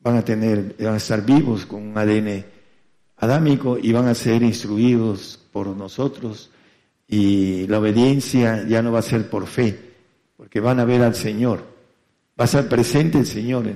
Van 0.00 0.16
a 0.16 0.24
tener, 0.24 0.74
van 0.80 0.94
a 0.94 0.96
estar 0.96 1.22
vivos 1.22 1.66
con 1.66 1.82
un 1.82 1.98
ADN 1.98 2.46
adámico 3.18 3.76
y 3.76 3.92
van 3.92 4.08
a 4.08 4.14
ser 4.14 4.42
instruidos 4.42 5.38
por 5.52 5.66
nosotros 5.66 6.50
y 7.06 7.66
la 7.66 7.78
obediencia 7.78 8.66
ya 8.66 8.80
no 8.80 8.90
va 8.90 9.00
a 9.00 9.02
ser 9.02 9.28
por 9.28 9.46
fe, 9.46 9.78
porque 10.38 10.58
van 10.58 10.80
a 10.80 10.86
ver 10.86 11.02
al 11.02 11.14
Señor. 11.14 11.62
Va 12.40 12.44
a 12.44 12.48
ser 12.48 12.66
presente 12.70 13.18
el 13.18 13.26
Señor 13.26 13.66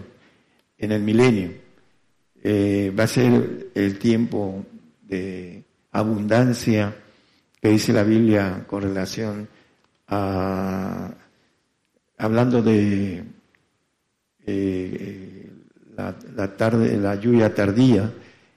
en, 0.79 0.91
el 0.91 1.03
milenio. 1.03 1.51
Eh, 2.43 2.95
va 2.99 3.05
a 3.05 3.09
ser 3.09 3.73
el 3.75 3.99
tiempo 3.99 4.65
de 5.03 5.65
abundancia 5.93 6.97
que 7.61 7.69
dice 7.69 7.93
la 7.93 8.05
Biblia 8.05 8.65
con 8.67 8.81
relación 8.81 9.55
hablando 10.09 11.15
de 12.63 13.25
eh, 14.47 15.51
la, 15.97 16.57
tarde, 16.57 16.97
la 16.97 17.17
lluvia 17.17 17.55
tardía, 17.55 18.13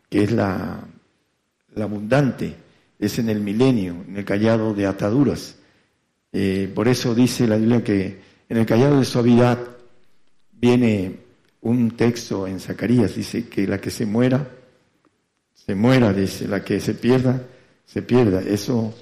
que 0.09 0.23
es 0.23 0.31
la, 0.31 0.79
la, 1.75 1.83
abundante, 1.83 2.55
es 2.99 3.19
en 3.19 3.29
el 3.29 3.41
milenio, 3.41 4.03
en 4.07 4.17
el 4.17 4.25
callado 4.25 4.73
de 4.73 4.85
ataduras. 4.85 5.55
Eh, 6.31 6.71
por 6.73 6.87
eso 6.87 7.15
dice 7.15 7.47
la 7.47 7.57
Biblia 7.57 7.83
que 7.83 8.19
en 8.47 8.57
el 8.57 8.65
callado 8.65 8.99
de 8.99 9.05
suavidad 9.05 9.57
viene 10.51 11.17
un 11.61 11.91
texto 11.91 12.47
en 12.47 12.59
Zacarías, 12.59 13.15
dice 13.15 13.47
que 13.47 13.67
la 13.67 13.79
que 13.79 13.89
se 13.89 14.05
muera, 14.05 14.47
se 15.53 15.75
muera, 15.75 16.13
dice, 16.13 16.47
la 16.47 16.63
que 16.63 16.79
se 16.79 16.93
pierda, 16.93 17.41
se 17.85 18.01
pierda. 18.01 18.41
Eso 18.41 18.93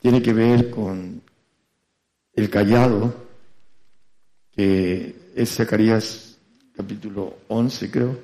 tiene 0.00 0.22
que 0.22 0.32
ver 0.32 0.70
con 0.70 1.22
el 2.36 2.50
callado, 2.50 3.14
que 4.52 5.16
es 5.34 5.54
Zacarías 5.54 6.36
capítulo 6.76 7.38
11, 7.48 7.90
creo. 7.90 8.18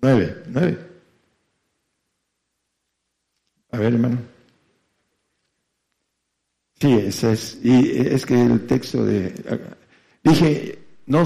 9, 0.00 0.42
9. 0.48 0.78
A 3.70 3.78
ver, 3.78 3.92
hermano. 3.92 4.18
Sí, 6.80 6.92
ese 6.92 7.32
es. 7.32 7.58
Y 7.62 7.98
es 7.98 8.26
que 8.26 8.40
el 8.40 8.66
texto 8.66 9.04
de. 9.04 9.32
Dije, 10.24 10.78
no 11.06 11.20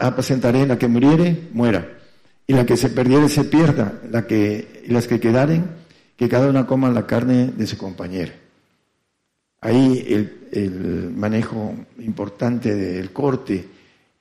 apacentaré 0.00 0.66
la 0.66 0.78
que 0.78 0.88
muriere, 0.88 1.48
muera. 1.52 1.98
Y 2.46 2.54
la 2.54 2.64
que 2.64 2.76
se 2.76 2.88
perdiere, 2.88 3.28
se 3.28 3.44
pierda. 3.44 4.00
La 4.10 4.26
que, 4.26 4.82
y 4.86 4.92
las 4.92 5.06
que 5.06 5.20
quedaren, 5.20 5.66
que 6.16 6.28
cada 6.28 6.48
una 6.48 6.66
coma 6.66 6.90
la 6.90 7.06
carne 7.06 7.52
de 7.56 7.66
su 7.66 7.76
compañero. 7.76 8.41
Ahí 9.62 10.04
el, 10.52 11.12
manejo 11.16 11.74
importante 12.00 12.74
del 12.74 13.10
corte. 13.10 13.64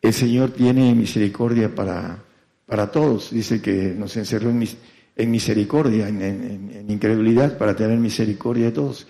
El 0.02 0.14
Señor 0.14 0.52
tiene 0.52 0.96
misericordia 0.96 1.76
para, 1.76 2.18
para 2.66 2.90
todos. 2.90 3.32
Dice 3.32 3.62
que 3.62 3.94
nos 3.98 4.16
encerró 4.16 4.50
en, 4.50 4.66
en 5.18 5.32
misericordia, 5.32 6.08
en, 6.08 6.86
incredulidad, 6.88 7.58
para 7.58 7.76
tener 7.76 7.98
misericordia 7.98 8.68
de 8.68 8.72
todos. 8.72 9.08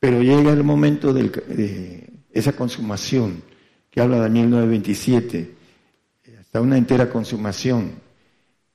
Pero 0.00 0.22
llega 0.22 0.52
el 0.52 0.64
momento 0.64 1.12
de 1.12 2.10
esa 2.32 2.52
consumación 2.52 3.42
que 3.90 4.02
habla 4.02 4.18
Daniel 4.18 4.50
9:27, 4.50 5.48
hasta 6.40 6.60
una 6.60 6.76
entera 6.76 7.08
consumación. 7.08 7.92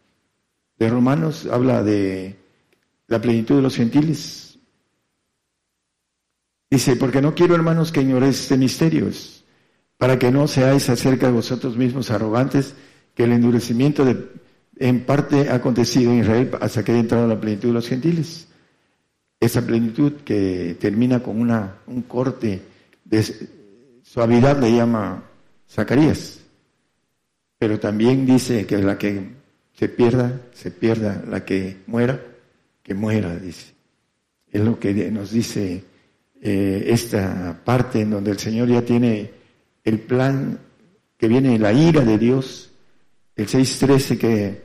de 0.79 0.89
Romanos, 0.89 1.45
habla 1.45 1.83
de 1.83 2.35
la 3.05 3.21
plenitud 3.21 3.57
de 3.57 3.61
los 3.61 3.75
gentiles. 3.75 4.57
Dice, 6.71 6.95
porque 6.95 7.21
no 7.21 7.35
quiero 7.35 7.53
hermanos 7.53 7.91
que 7.91 8.01
ignoréis 8.01 8.41
este 8.41 8.57
misterio, 8.57 9.11
para 9.97 10.19
que 10.19 10.31
no 10.31 10.47
seáis 10.47 10.89
acerca 10.89 11.27
de 11.27 11.33
vosotros 11.33 11.75
mismos 11.75 12.11
arrogantes, 12.11 12.75
que 13.15 13.23
el 13.23 13.31
endurecimiento 13.31 14.05
de, 14.05 14.27
en 14.77 15.05
parte 15.05 15.49
ha 15.49 15.55
acontecido 15.55 16.11
en 16.11 16.19
Israel 16.19 16.51
hasta 16.61 16.83
que 16.83 16.91
haya 16.91 17.01
entrado 17.01 17.27
la 17.27 17.39
plenitud 17.39 17.69
de 17.69 17.73
los 17.73 17.87
gentiles. 17.87 18.47
Esa 19.39 19.65
plenitud 19.65 20.13
que 20.23 20.77
termina 20.79 21.21
con 21.21 21.39
una, 21.39 21.77
un 21.87 22.03
corte 22.03 22.61
de 23.03 23.23
Suavidad 24.03 24.59
le 24.59 24.75
llama 24.75 25.23
Zacarías, 25.69 26.39
pero 27.57 27.79
también 27.79 28.25
dice 28.25 28.65
que 28.65 28.77
la 28.77 28.97
que 28.97 29.29
se 29.73 29.89
pierda, 29.89 30.41
se 30.53 30.71
pierda, 30.71 31.23
la 31.27 31.45
que 31.45 31.77
muera, 31.87 32.21
que 32.83 32.93
muera, 32.93 33.35
dice. 33.35 33.73
Es 34.51 34.61
lo 34.61 34.79
que 34.79 35.11
nos 35.11 35.31
dice 35.31 35.83
eh, 36.41 36.85
esta 36.87 37.59
parte 37.63 38.01
en 38.01 38.11
donde 38.11 38.31
el 38.31 38.39
Señor 38.39 38.69
ya 38.69 38.81
tiene 38.81 39.36
el 39.87 40.01
plan 40.01 40.59
que 41.17 41.29
viene 41.29 41.57
la 41.57 41.71
ira 41.71 42.03
de 42.03 42.17
Dios, 42.17 42.71
el 43.37 43.47
6.13 43.47 44.17
que 44.17 44.61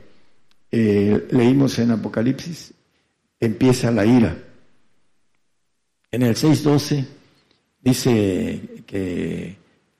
eh, 0.69 1.27
leímos 1.31 1.79
en 1.79 1.91
Apocalipsis, 1.91 2.73
empieza 3.39 3.89
la 3.89 4.05
ira. 4.05 4.37
En 6.11 6.23
el 6.23 6.35
6.12 6.35 7.05
dice 7.79 8.83
que 8.85 9.55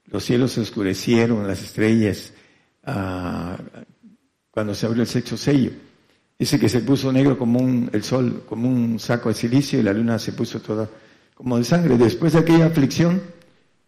los 0.07 0.25
cielos 0.25 0.51
se 0.51 0.59
oscurecieron, 0.59 1.47
las 1.47 1.63
estrellas, 1.63 2.33
ah, 2.83 3.57
cuando 4.51 4.75
se 4.75 4.86
abrió 4.86 5.03
el 5.03 5.07
sexto 5.07 5.38
sello. 5.38 5.71
Dice 6.38 6.59
que 6.59 6.67
se 6.67 6.81
puso 6.81 7.13
negro 7.13 7.38
como 7.38 7.59
un, 7.62 7.89
el 7.93 8.03
sol, 8.03 8.43
como 8.45 8.67
un 8.67 8.99
saco 8.99 9.29
de 9.29 9.36
silicio 9.36 9.79
y 9.79 9.83
la 9.83 9.93
luna 9.93 10.19
se 10.19 10.33
puso 10.33 10.59
toda 10.59 10.89
como 11.33 11.57
de 11.57 11.63
sangre. 11.63 11.97
Después 11.97 12.33
de 12.33 12.39
aquella 12.39 12.65
aflicción, 12.65 13.21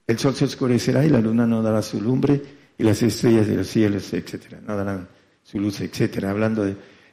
el 0.08 0.20
sol 0.20 0.36
se 0.36 0.46
oscurecerá 0.46 1.06
y 1.06 1.10
la 1.10 1.20
luna 1.20 1.46
no 1.46 1.62
dará 1.62 1.82
su 1.82 2.02
lumbre 2.02 2.42
y 2.78 2.84
las 2.84 3.02
estrellas 3.02 3.48
de 3.48 3.56
los 3.56 3.68
cielos, 3.68 4.14
etcétera, 4.14 4.62
no 4.66 4.76
darán 4.76 5.08
su 5.44 5.60
luz, 5.60 5.82
etcétera. 5.82 6.32
Hablando 6.32 6.66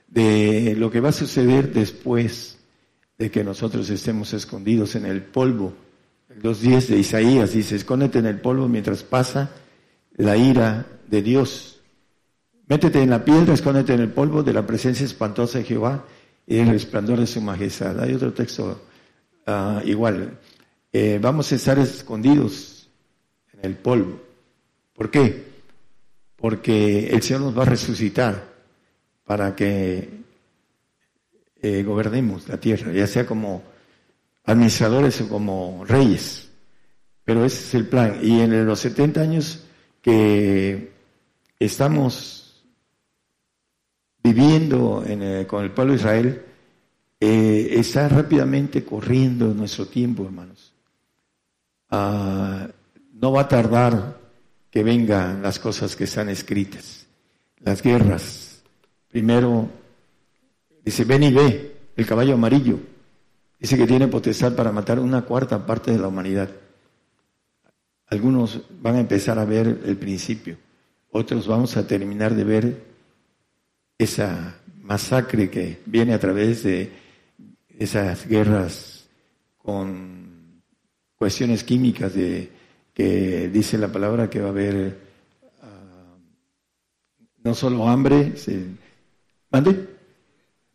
de, 0.09 0.75
lo 0.77 0.91
que 0.91 1.01
va 1.01 1.11
a 1.11 1.13
suceder 1.13 1.73
después 1.73 2.59
de 3.19 3.31
que 3.31 3.45
nosotros 3.45 3.89
estemos 3.91 4.33
escondidos 4.35 4.95
en 4.97 5.07
el 5.07 5.23
polvo 5.23 5.75
los 6.41 6.61
10 6.61 6.89
de 6.89 6.99
Isaías 6.99 7.53
dice, 7.53 7.77
escóndete 7.77 8.19
en 8.19 8.27
el 8.27 8.41
polvo 8.41 8.69
mientras 8.69 9.03
pasa 9.03 9.51
la 10.17 10.37
ira 10.37 10.87
de 11.09 11.23
Dios. 11.23 11.81
Métete 12.69 13.03
en 13.03 13.11
la 13.11 13.25
piedra, 13.25 13.55
escóndete 13.55 13.93
en 13.93 14.01
el 14.01 14.11
polvo 14.11 14.43
de 14.43 14.53
la 14.53 14.67
presencia 14.67 15.05
espantosa 15.05 15.59
de 15.59 15.65
Jehová 15.65 16.05
y 16.47 16.57
del 16.57 16.69
resplandor 16.69 17.21
de 17.21 17.27
su 17.27 17.41
majestad. 17.41 18.01
Hay 18.01 18.15
otro 18.15 18.33
texto 18.33 18.83
ah, 19.47 19.83
igual. 19.85 20.39
Eh, 20.93 21.19
vamos 21.21 21.53
a 21.53 21.57
estar 21.57 21.79
escondidos 21.79 22.72
en 23.63 23.71
el 23.71 23.77
polvo. 23.77 24.21
¿Por 24.93 25.11
qué? 25.11 25.45
Porque 26.37 27.09
el 27.09 27.23
Señor 27.23 27.43
nos 27.43 27.59
va 27.59 27.63
a 27.63 27.67
resucitar 27.67 28.53
para 29.25 29.55
que 29.55 30.23
eh, 31.63 31.83
gobernemos 31.83 32.49
la 32.49 32.59
tierra, 32.59 32.93
ya 32.93 33.07
sea 33.07 33.25
como 33.25 33.63
administradores 34.45 35.21
o 35.21 35.29
como 35.29 35.85
reyes. 35.87 36.51
Pero 37.25 37.45
ese 37.45 37.63
es 37.63 37.75
el 37.75 37.87
plan. 37.87 38.19
Y 38.21 38.41
en 38.41 38.67
los 38.67 38.81
70 38.81 39.21
años 39.21 39.65
que 40.01 40.93
estamos 41.59 42.65
viviendo 44.23 45.05
con 45.47 45.65
el 45.65 45.71
pueblo 45.71 45.93
de 45.93 45.99
Israel, 45.99 46.43
eh, 47.21 47.79
está 47.79 48.09
rápidamente 48.09 48.85
corriendo 48.85 49.55
nuestro 49.55 49.87
tiempo, 49.87 50.25
hermanos. 50.25 50.73
Ah, 51.89 52.67
no 53.23 53.33
va 53.33 53.43
a 53.43 53.49
tardar 53.49 54.21
que 54.71 54.83
vengan 54.83 55.41
las 55.43 55.59
cosas 55.59 55.97
que 55.97 56.05
están 56.05 56.29
escritas, 56.29 57.07
las 57.61 57.81
guerras. 57.83 58.63
Primero, 59.09 59.71
dice, 60.85 61.05
ven 61.05 61.23
y 61.23 61.33
ve 61.33 61.77
el 61.97 62.07
caballo 62.07 62.35
amarillo 62.35 62.79
Dice 63.63 63.77
que 63.77 63.87
tiene 63.87 64.09
potestad 64.09 64.57
para 64.57 64.73
matar 64.73 64.99
una 64.99 65.23
cuarta 65.23 65.65
parte 65.65 65.93
de 65.93 65.99
la 65.99 66.09
humanidad. 66.09 66.51
Algunos 68.09 68.61
van 68.81 68.97
a 68.97 69.01
empezar 69.01 69.39
a 69.39 69.45
ver 69.45 69.83
el 69.87 69.97
principio, 69.97 70.57
otros 71.13 71.47
vamos 71.47 71.77
a 71.77 71.87
terminar 71.87 72.35
de 72.35 72.43
ver 72.43 72.85
esa 73.97 74.57
masacre 74.81 75.49
que 75.49 75.79
viene 75.87 76.13
a 76.13 76.19
través 76.19 76.65
de 76.65 76.91
esas 77.79 78.27
guerras 78.27 79.09
con 79.59 80.61
cuestiones 81.15 81.63
químicas 81.63 82.15
de 82.15 82.51
que 82.95 83.49
dice 83.49 83.79
la 83.79 83.89
palabra 83.89 84.29
que 84.29 84.41
va 84.41 84.49
a 84.49 84.51
haber 84.51 84.99
ah, 85.63 86.17
no 87.45 87.55
solo 87.55 87.89
hambre, 87.89 88.37
se, 88.37 88.67
¿mande? 89.51 89.93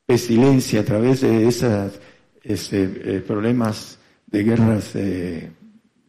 pestilencia 0.06 0.80
a 0.80 0.86
través 0.86 1.22
de 1.22 1.48
esas 1.48 2.00
este, 2.42 3.18
eh, 3.18 3.20
problemas 3.20 4.00
de 4.26 4.44
guerras 4.44 4.96
eh, 4.96 5.52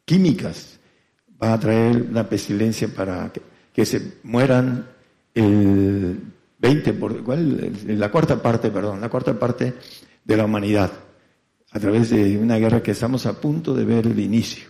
químicas, 0.04 0.78
va 1.42 1.52
a 1.52 1.60
traer 1.60 2.02
una 2.02 2.28
pestilencia 2.28 2.88
para 2.88 3.32
que, 3.74 3.84
se 3.84 4.18
mueran 4.24 4.88
el 5.34 6.20
20 6.58 6.92
por 6.94 7.12
la 7.86 8.10
cuarta 8.10 8.42
parte, 8.42 8.70
perdón, 8.70 9.00
la 9.00 9.08
cuarta 9.08 9.38
parte 9.38 9.74
de 10.24 10.36
la 10.36 10.46
humanidad 10.46 10.90
a 11.70 11.78
través 11.78 12.10
de 12.10 12.38
una 12.38 12.56
guerra 12.56 12.82
que 12.82 12.90
estamos 12.90 13.26
a 13.26 13.40
punto 13.40 13.74
de 13.74 13.84
ver 13.84 14.06
el 14.06 14.18
inicio. 14.18 14.68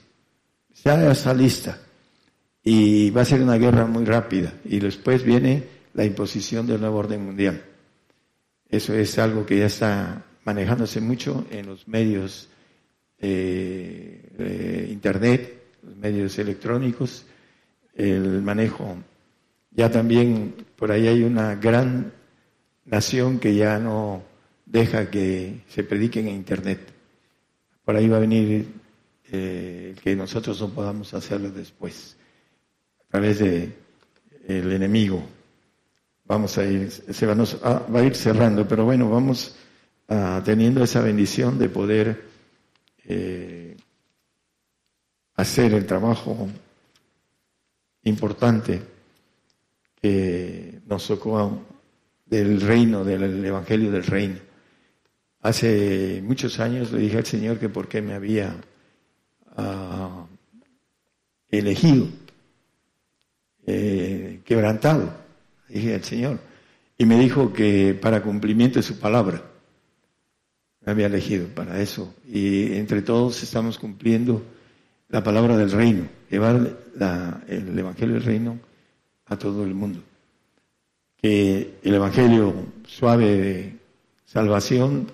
Ya 0.85 1.11
está 1.11 1.35
lista 1.35 1.79
y 2.63 3.11
va 3.11 3.23
a 3.23 3.25
ser 3.25 3.43
una 3.43 3.57
guerra 3.57 3.87
muy 3.87 4.05
rápida 4.05 4.53
y 4.65 4.79
después 4.79 5.25
viene 5.25 5.65
la 5.95 6.05
imposición 6.05 6.67
del 6.67 6.81
nuevo 6.81 6.99
orden 6.99 7.25
mundial. 7.25 7.63
Eso 8.69 8.95
es 8.95 9.19
algo 9.19 9.47
que 9.47 9.59
ya 9.59 9.67
está 9.67 10.25
manejándose 10.45 11.01
mucho 11.01 11.47
en 11.51 11.67
los 11.67 11.89
medios 11.89 12.49
eh, 13.19 14.89
internet, 14.91 15.63
los 15.83 15.97
medios 15.97 16.39
electrónicos, 16.39 17.27
el 17.95 18.43
manejo. 18.43 18.97
Ya 19.71 19.91
también 19.91 20.55
por 20.77 20.93
ahí 20.93 21.09
hay 21.09 21.23
una 21.23 21.55
gran 21.57 22.13
nación 22.85 23.39
que 23.39 23.55
ya 23.55 23.79
no 23.79 24.23
deja 24.67 25.11
que 25.11 25.63
se 25.69 25.85
prediquen 25.85 26.29
en 26.29 26.37
internet. 26.37 26.81
Por 27.85 27.97
ahí 27.97 28.09
va 28.09 28.19
a 28.19 28.21
venir 28.21 28.69
eh, 29.33 29.95
que 30.03 30.17
nosotros 30.17 30.61
no 30.61 30.69
podamos 30.71 31.15
hacerlo 31.15 31.51
después, 31.51 32.17
a 33.01 33.11
través 33.13 33.39
de 33.39 33.73
el 34.47 34.73
enemigo. 34.73 35.23
Vamos 36.25 36.59
a 36.59 36.65
ir, 36.65 36.91
se 36.91 37.27
va, 37.27 37.35
va 37.35 38.01
a 38.01 38.05
ir 38.05 38.15
cerrando, 38.15 38.67
pero 38.67 38.85
bueno, 38.85 39.09
vamos 39.09 39.57
Ah, 40.11 40.41
teniendo 40.43 40.83
esa 40.83 41.03
bendición 41.03 41.59
de 41.59 41.69
poder 41.69 42.25
eh, 43.05 43.77
hacer 45.35 45.75
el 45.75 45.85
trabajo 45.85 46.49
importante 48.05 48.81
que 50.01 50.81
nos 50.87 51.07
tocó 51.07 51.63
del 52.25 52.59
reino, 52.63 53.05
del 53.05 53.45
Evangelio 53.45 53.93
del 53.93 54.05
reino. 54.05 54.39
hace 55.43 56.23
muchos 56.25 56.59
años 56.59 56.91
le 56.91 57.01
dije 57.01 57.19
al 57.19 57.27
Señor 57.27 57.59
que 57.59 57.69
por 57.69 57.87
qué 57.87 58.01
me 58.01 58.15
había 58.15 58.57
elegido, 61.51 62.07
eh, 63.67 64.41
quebrantado, 64.45 65.13
dije 65.69 65.95
al 65.95 66.05
Señor. 66.05 66.39
Y 66.97 67.07
me 67.07 67.19
dijo 67.19 67.53
que 67.53 67.95
para 67.95 68.23
cumplimiento 68.23 68.79
de 68.79 68.83
su 68.83 68.99
palabra 68.99 69.43
me 70.85 70.93
había 70.93 71.07
elegido 71.07 71.47
para 71.49 71.81
eso. 71.81 72.15
Y 72.27 72.75
entre 72.75 73.03
todos 73.03 73.43
estamos 73.43 73.79
cumpliendo 73.79 74.43
la 75.09 75.23
palabra 75.23 75.57
del 75.57 75.71
reino, 75.71 76.09
llevar 76.31 76.77
el 77.49 77.79
Evangelio 77.79 78.15
del 78.15 78.25
reino 78.25 78.59
a 79.27 79.37
todo 79.37 79.65
el 79.65 79.75
mundo. 79.75 80.01
Que 81.17 81.79
el 81.83 81.95
Evangelio 81.95 82.55
suave 82.87 83.37
de 83.37 83.77
salvación, 84.25 85.11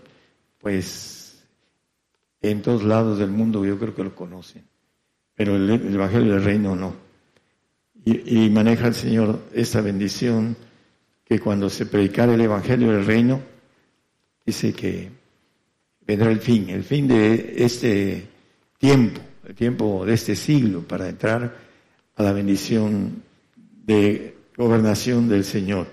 pues 0.58 1.13
en 2.50 2.62
todos 2.62 2.84
lados 2.84 3.18
del 3.18 3.30
mundo 3.30 3.64
yo 3.64 3.78
creo 3.78 3.94
que 3.94 4.04
lo 4.04 4.14
conocen, 4.14 4.64
pero 5.34 5.56
el, 5.56 5.70
Evangelio 5.70 6.34
del 6.34 6.44
reino 6.44 6.76
no. 6.76 6.94
Y, 8.06 8.50
maneja 8.50 8.88
el 8.88 8.94
Señor 8.94 9.40
esta 9.54 9.80
bendición 9.80 10.54
que 11.24 11.40
cuando 11.40 11.70
se 11.70 11.86
predicara 11.86 12.34
el 12.34 12.40
Evangelio 12.42 12.92
del 12.92 13.06
reino, 13.06 13.40
dice 14.44 14.74
que 14.74 15.08
vendrá 16.06 16.30
el 16.30 16.40
fin, 16.40 16.68
el 16.68 16.84
fin 16.84 17.08
de 17.08 17.54
este 17.56 18.28
tiempo, 18.76 19.22
el 19.46 19.54
tiempo 19.54 20.04
de 20.04 20.12
este 20.12 20.36
siglo 20.36 20.82
para 20.82 21.08
entrar 21.08 21.56
a 22.16 22.22
la 22.22 22.32
bendición 22.32 23.22
de 23.56 24.36
gobernación 24.54 25.30
del 25.30 25.44
Señor. 25.44 25.86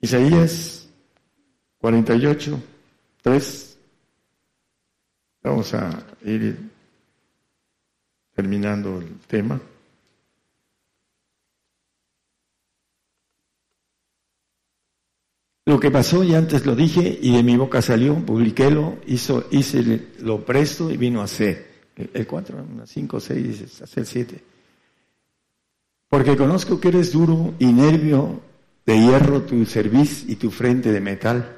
Isaías 0.00 0.88
48, 1.78 2.60
3. 3.26 3.78
Vamos 5.42 5.74
a 5.74 5.90
ir 6.24 6.70
terminando 8.32 9.00
el 9.00 9.18
tema. 9.26 9.60
Lo 15.64 15.80
que 15.80 15.90
pasó, 15.90 16.22
y 16.22 16.36
antes 16.36 16.64
lo 16.64 16.76
dije, 16.76 17.18
y 17.20 17.34
de 17.34 17.42
mi 17.42 17.56
boca 17.56 17.82
salió, 17.82 18.14
publiquélo, 18.24 18.98
hizo, 19.08 19.48
hice 19.50 20.06
lo 20.20 20.44
presto 20.44 20.88
y 20.88 20.96
vino 20.96 21.20
a 21.20 21.26
ser. 21.26 21.66
El 21.96 22.28
4, 22.28 22.64
5, 22.86 23.20
6, 23.20 23.82
hasta 23.82 24.00
el 24.00 24.06
7. 24.06 24.44
Porque 26.08 26.36
conozco 26.36 26.78
que 26.78 26.88
eres 26.88 27.10
duro 27.10 27.54
y 27.58 27.72
nervio 27.72 28.40
de 28.86 29.00
hierro 29.00 29.42
tu 29.42 29.64
cerviz 29.64 30.24
y 30.28 30.36
tu 30.36 30.52
frente 30.52 30.92
de 30.92 31.00
metal. 31.00 31.55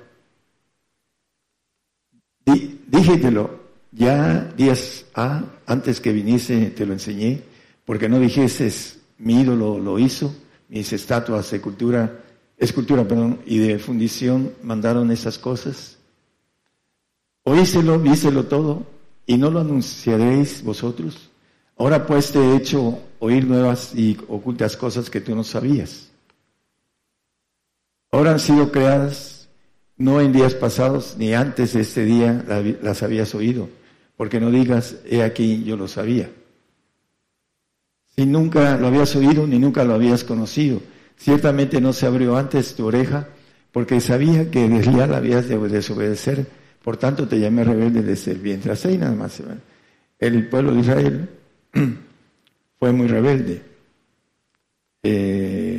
Díjetelo, 2.86 3.60
ya 3.92 4.52
días 4.56 5.06
A, 5.14 5.42
antes 5.66 6.00
que 6.00 6.12
viniese, 6.12 6.70
te 6.70 6.86
lo 6.86 6.92
enseñé, 6.92 7.42
porque 7.84 8.08
no 8.08 8.18
dijeses, 8.18 8.98
mi 9.18 9.40
ídolo 9.40 9.78
lo 9.78 9.98
hizo, 9.98 10.34
mis 10.68 10.92
estatuas 10.92 11.50
de 11.50 11.60
cultura, 11.60 12.20
escultura, 12.56 13.06
y 13.46 13.58
de 13.58 13.78
fundición 13.78 14.52
mandaron 14.62 15.10
esas 15.10 15.38
cosas. 15.38 15.98
Oíselo, 17.44 17.98
víselo 17.98 18.44
todo, 18.44 18.86
y 19.26 19.36
no 19.36 19.50
lo 19.50 19.60
anunciaréis 19.60 20.62
vosotros. 20.62 21.30
Ahora 21.76 22.06
pues 22.06 22.32
te 22.32 22.40
he 22.40 22.56
hecho 22.56 22.98
oír 23.20 23.46
nuevas 23.46 23.94
y 23.94 24.16
ocultas 24.26 24.76
cosas 24.76 25.08
que 25.08 25.20
tú 25.20 25.36
no 25.36 25.44
sabías. 25.44 26.08
Ahora 28.10 28.32
han 28.32 28.40
sido 28.40 28.72
creadas 28.72 29.37
no 29.98 30.20
en 30.20 30.32
días 30.32 30.54
pasados 30.54 31.16
ni 31.18 31.34
antes 31.34 31.74
de 31.74 31.80
este 31.80 32.04
día 32.04 32.44
las 32.80 33.02
habías 33.02 33.34
oído, 33.34 33.68
porque 34.16 34.40
no 34.40 34.50
digas, 34.50 34.96
he 35.04 35.22
aquí, 35.22 35.64
yo 35.64 35.76
lo 35.76 35.88
sabía. 35.88 36.30
Si 38.16 38.24
nunca 38.26 38.76
lo 38.76 38.86
habías 38.86 39.14
oído 39.14 39.46
ni 39.46 39.58
nunca 39.58 39.84
lo 39.84 39.94
habías 39.94 40.24
conocido, 40.24 40.80
ciertamente 41.16 41.80
no 41.80 41.92
se 41.92 42.06
abrió 42.06 42.36
antes 42.36 42.74
tu 42.74 42.86
oreja, 42.86 43.28
porque 43.72 44.00
sabía 44.00 44.50
que 44.50 44.68
desleal 44.68 45.14
habías 45.14 45.48
de 45.48 45.58
desobedecer, 45.58 46.46
por 46.82 46.96
tanto 46.96 47.28
te 47.28 47.38
llamé 47.38 47.64
rebelde 47.64 48.02
desde 48.02 48.32
el 48.32 48.38
vientre. 48.38 48.72
Nada 48.96 49.14
más. 49.14 49.42
El 50.18 50.48
pueblo 50.48 50.72
de 50.74 50.80
Israel 50.80 51.28
fue 52.78 52.92
muy 52.92 53.06
rebelde. 53.08 53.62
Eh, 55.02 55.77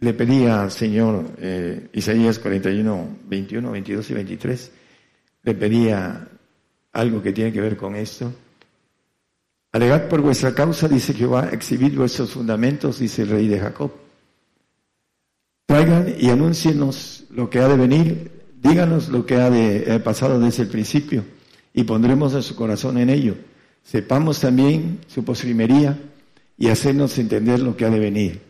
le 0.00 0.14
pedía 0.14 0.62
al 0.62 0.70
Señor, 0.70 1.32
eh, 1.38 1.88
Isaías 1.92 2.38
41, 2.38 3.18
21, 3.28 3.70
22 3.72 4.10
y 4.10 4.14
23, 4.14 4.72
le 5.42 5.54
pedía 5.54 6.28
algo 6.92 7.22
que 7.22 7.32
tiene 7.32 7.52
que 7.52 7.60
ver 7.60 7.76
con 7.76 7.96
esto. 7.96 8.32
Alegad 9.72 10.08
por 10.08 10.20
vuestra 10.20 10.54
causa, 10.54 10.88
dice 10.88 11.14
Jehová, 11.14 11.50
exhibid 11.52 11.96
vuestros 11.96 12.30
fundamentos, 12.30 13.00
dice 13.00 13.22
el 13.22 13.30
rey 13.30 13.48
de 13.48 13.58
Jacob. 13.58 13.90
Traigan 15.66 16.14
y 16.18 16.30
anúncienos 16.30 17.24
lo 17.30 17.50
que 17.50 17.58
ha 17.58 17.68
de 17.68 17.76
venir, 17.76 18.30
díganos 18.62 19.08
lo 19.08 19.26
que 19.26 19.34
ha 19.34 19.50
de 19.50 19.92
ha 19.92 20.02
pasado 20.02 20.40
desde 20.40 20.62
el 20.62 20.68
principio 20.68 21.24
y 21.74 21.84
pondremos 21.84 22.32
su 22.44 22.54
corazón 22.54 22.98
en 22.98 23.10
ello. 23.10 23.34
Sepamos 23.82 24.40
también 24.40 25.00
su 25.06 25.24
postrimería 25.24 25.98
y 26.56 26.68
hacernos 26.68 27.18
entender 27.18 27.60
lo 27.60 27.76
que 27.76 27.84
ha 27.84 27.90
de 27.90 27.98
venir 27.98 28.47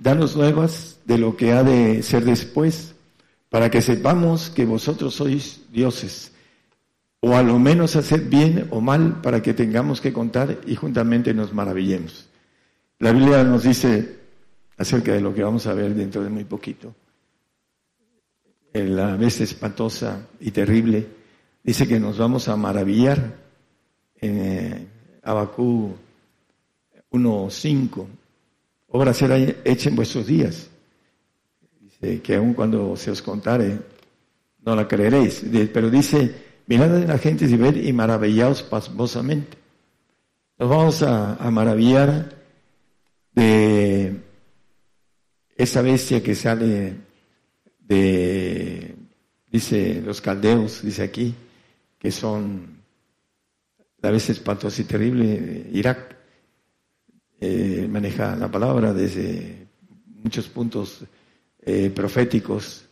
danos 0.00 0.36
nuevas 0.36 0.98
de 1.04 1.18
lo 1.18 1.36
que 1.36 1.52
ha 1.52 1.62
de 1.62 2.02
ser 2.02 2.24
después, 2.24 2.94
para 3.48 3.70
que 3.70 3.80
sepamos 3.80 4.50
que 4.50 4.64
vosotros 4.64 5.14
sois 5.14 5.60
dioses, 5.72 6.32
o 7.20 7.36
a 7.36 7.42
lo 7.42 7.58
menos 7.58 7.96
hacer 7.96 8.20
bien 8.22 8.68
o 8.70 8.80
mal 8.80 9.20
para 9.22 9.42
que 9.42 9.54
tengamos 9.54 10.00
que 10.00 10.12
contar 10.12 10.58
y 10.66 10.76
juntamente 10.76 11.32
nos 11.32 11.52
maravillemos. 11.52 12.28
La 12.98 13.12
Biblia 13.12 13.44
nos 13.44 13.62
dice 13.62 14.16
acerca 14.78 15.12
de 15.12 15.20
lo 15.20 15.34
que 15.34 15.42
vamos 15.42 15.66
a 15.66 15.74
ver 15.74 15.94
dentro 15.94 16.22
de 16.22 16.30
muy 16.30 16.44
poquito. 16.44 16.94
La 18.72 19.16
vez 19.16 19.40
espantosa 19.40 20.26
y 20.40 20.50
terrible, 20.50 21.06
dice 21.62 21.88
que 21.88 21.98
nos 21.98 22.18
vamos 22.18 22.48
a 22.48 22.56
maravillar 22.56 23.36
en 24.20 24.88
Abacú 25.22 25.94
1.5 27.10 28.06
obra 28.88 29.12
será 29.14 29.36
hecha 29.38 29.88
en 29.88 29.96
vuestros 29.96 30.26
días. 30.26 30.68
Dice 31.80 32.20
que 32.22 32.36
aun 32.36 32.54
cuando 32.54 32.96
se 32.96 33.10
os 33.10 33.22
contare, 33.22 33.78
no 34.64 34.74
la 34.74 34.86
creeréis. 34.86 35.44
Pero 35.72 35.90
dice, 35.90 36.34
mirad 36.66 36.94
a 36.94 37.06
la 37.06 37.18
gente 37.18 37.46
y 37.46 37.56
ver 37.56 37.76
y 37.76 37.92
maravillaos 37.92 38.62
pasmosamente. 38.62 39.56
Nos 40.58 40.68
vamos 40.68 41.02
a, 41.02 41.50
maravillar 41.50 42.34
de 43.32 44.16
esa 45.56 45.82
bestia 45.82 46.22
que 46.22 46.34
sale 46.34 46.94
de, 47.80 48.94
dice 49.50 50.02
los 50.04 50.20
caldeos, 50.20 50.82
dice 50.82 51.02
aquí, 51.02 51.34
que 51.98 52.10
son 52.10 52.76
la 54.00 54.10
vez 54.10 54.30
espantosa 54.30 54.80
y 54.80 54.84
terrible, 54.84 55.66
Irak. 55.72 56.16
Eh, 57.38 57.75
maneja 57.96 58.36
la 58.36 58.50
palabra 58.50 58.92
desde 58.92 59.68
muchos 60.22 60.48
puntos 60.48 61.00
eh, 61.62 61.88
proféticos 61.88 62.84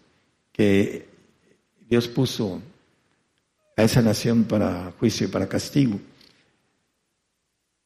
que 0.50 1.06
Dios 1.86 2.08
puso 2.08 2.62
a 3.76 3.82
esa 3.82 4.00
nación 4.00 4.44
para 4.44 4.94
juicio 4.98 5.26
y 5.26 5.30
para 5.30 5.46
castigo. 5.46 6.00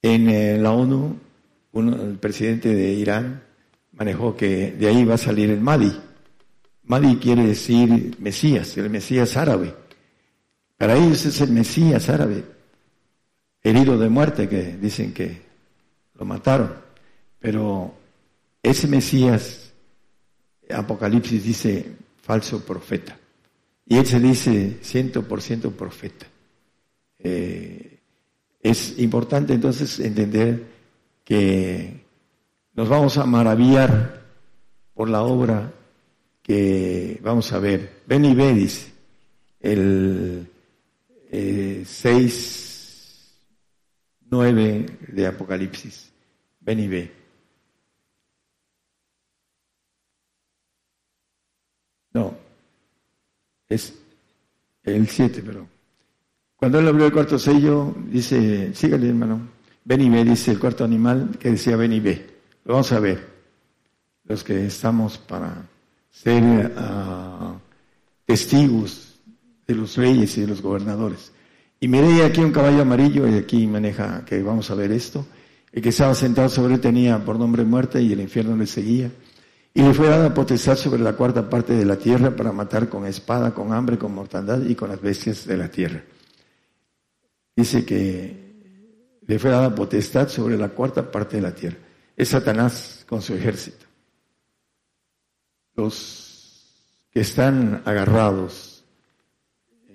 En 0.00 0.28
eh, 0.28 0.58
la 0.58 0.70
ONU, 0.70 1.18
el 1.74 2.18
presidente 2.20 2.72
de 2.72 2.92
Irán 2.92 3.42
manejó 3.94 4.36
que 4.36 4.70
de 4.70 4.86
ahí 4.86 5.04
va 5.04 5.14
a 5.14 5.18
salir 5.18 5.50
el 5.50 5.60
Mahdi. 5.60 5.90
Mahdi 6.84 7.16
quiere 7.16 7.48
decir 7.48 8.14
Mesías, 8.20 8.76
el 8.76 8.90
Mesías 8.90 9.36
árabe. 9.36 9.74
Para 10.76 10.96
ellos 10.96 11.26
es 11.26 11.40
el 11.40 11.50
Mesías 11.50 12.08
árabe, 12.08 12.44
herido 13.60 13.98
de 13.98 14.08
muerte, 14.08 14.48
que 14.48 14.76
dicen 14.76 15.12
que 15.12 15.42
lo 16.14 16.24
mataron. 16.24 16.87
Pero 17.40 17.94
ese 18.62 18.88
Mesías, 18.88 19.72
Apocalipsis 20.70 21.44
dice 21.44 21.96
falso 22.20 22.64
profeta. 22.64 23.18
Y 23.86 23.96
él 23.96 24.06
se 24.06 24.20
dice 24.20 24.78
ciento 24.82 25.22
por 25.22 25.40
ciento 25.40 25.70
profeta. 25.70 26.26
Eh, 27.18 28.00
es 28.60 28.98
importante 28.98 29.54
entonces 29.54 29.98
entender 30.00 30.66
que 31.24 32.04
nos 32.74 32.88
vamos 32.88 33.16
a 33.18 33.24
maravillar 33.24 34.22
por 34.94 35.08
la 35.08 35.22
obra 35.22 35.72
que 36.42 37.18
vamos 37.22 37.52
a 37.52 37.58
ver. 37.58 38.02
Ven 38.06 38.24
y 38.24 38.34
ve, 38.34 38.54
dice, 38.54 38.92
el 39.60 40.50
eh, 41.30 41.82
6, 41.86 43.34
9 44.30 44.86
de 45.08 45.26
Apocalipsis. 45.26 46.12
Ven 46.60 46.80
y 46.80 46.88
ve. 46.88 47.17
Es 53.68 53.94
el 54.82 55.08
7, 55.08 55.42
pero 55.44 55.66
cuando 56.56 56.78
él 56.80 56.88
abrió 56.88 57.06
el 57.06 57.12
cuarto 57.12 57.38
sello, 57.38 57.94
dice, 58.10 58.74
sígale 58.74 59.08
hermano, 59.08 59.48
ven 59.84 60.00
y 60.00 60.10
ve, 60.10 60.24
dice 60.24 60.50
el 60.52 60.58
cuarto 60.58 60.84
animal 60.84 61.36
que 61.38 61.50
decía 61.50 61.76
ven 61.76 61.92
y 61.92 62.00
ve. 62.00 62.38
Lo 62.64 62.74
vamos 62.74 62.90
a 62.92 63.00
ver, 63.00 63.26
los 64.24 64.42
que 64.42 64.66
estamos 64.66 65.18
para 65.18 65.68
ser 66.10 66.74
ah, 66.76 67.58
testigos 68.26 69.20
de 69.66 69.74
los 69.74 69.96
reyes 69.96 70.36
y 70.38 70.40
de 70.40 70.46
los 70.48 70.62
gobernadores. 70.62 71.32
Y 71.80 71.86
miré 71.86 72.24
aquí 72.24 72.40
un 72.40 72.50
caballo 72.50 72.82
amarillo 72.82 73.28
y 73.28 73.34
aquí 73.34 73.66
maneja 73.66 74.24
que 74.24 74.42
vamos 74.42 74.70
a 74.70 74.74
ver 74.74 74.90
esto. 74.90 75.26
El 75.70 75.82
que 75.82 75.90
estaba 75.90 76.14
sentado 76.14 76.48
sobre 76.48 76.74
él 76.74 76.80
tenía 76.80 77.24
por 77.24 77.38
nombre 77.38 77.64
muerte 77.64 78.02
y 78.02 78.12
el 78.12 78.20
infierno 78.20 78.56
le 78.56 78.66
seguía. 78.66 79.12
Y 79.78 79.82
le 79.82 79.94
fue 79.94 80.08
dada 80.08 80.34
potestad 80.34 80.74
sobre 80.74 81.00
la 81.00 81.12
cuarta 81.12 81.48
parte 81.48 81.72
de 81.72 81.84
la 81.84 81.94
tierra 81.94 82.34
para 82.34 82.50
matar 82.50 82.88
con 82.88 83.06
espada, 83.06 83.54
con 83.54 83.72
hambre, 83.72 83.96
con 83.96 84.12
mortandad 84.12 84.60
y 84.62 84.74
con 84.74 84.88
las 84.88 85.00
bestias 85.00 85.46
de 85.46 85.56
la 85.56 85.70
tierra. 85.70 86.02
Dice 87.54 87.84
que 87.84 89.20
le 89.24 89.38
fue 89.38 89.52
dada 89.52 89.72
potestad 89.72 90.28
sobre 90.30 90.58
la 90.58 90.70
cuarta 90.70 91.08
parte 91.08 91.36
de 91.36 91.42
la 91.42 91.54
tierra. 91.54 91.76
Es 92.16 92.30
Satanás 92.30 93.04
con 93.08 93.22
su 93.22 93.34
ejército. 93.34 93.86
Los 95.76 96.74
que 97.12 97.20
están 97.20 97.80
agarrados, 97.84 98.82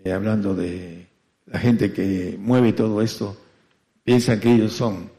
eh, 0.02 0.13
hablando 0.13 0.56
de 0.56 1.10
la 1.48 1.60
gente 1.60 1.91
que 1.91 2.38
mueve 2.39 2.72
todo 2.72 3.02
esto, 3.02 3.36
piensan 4.02 4.39
que 4.39 4.54
ellos 4.54 4.72
son. 4.72 5.12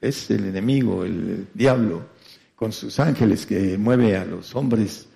Es 0.00 0.30
el 0.30 0.44
enemigo, 0.44 1.02
el 1.02 1.48
diablo 1.52 2.13
con 2.64 2.72
sus 2.72 2.98
ángeles 2.98 3.44
que 3.44 3.76
mueve 3.76 4.16
a 4.16 4.24
los 4.24 4.56
hombres 4.56 5.06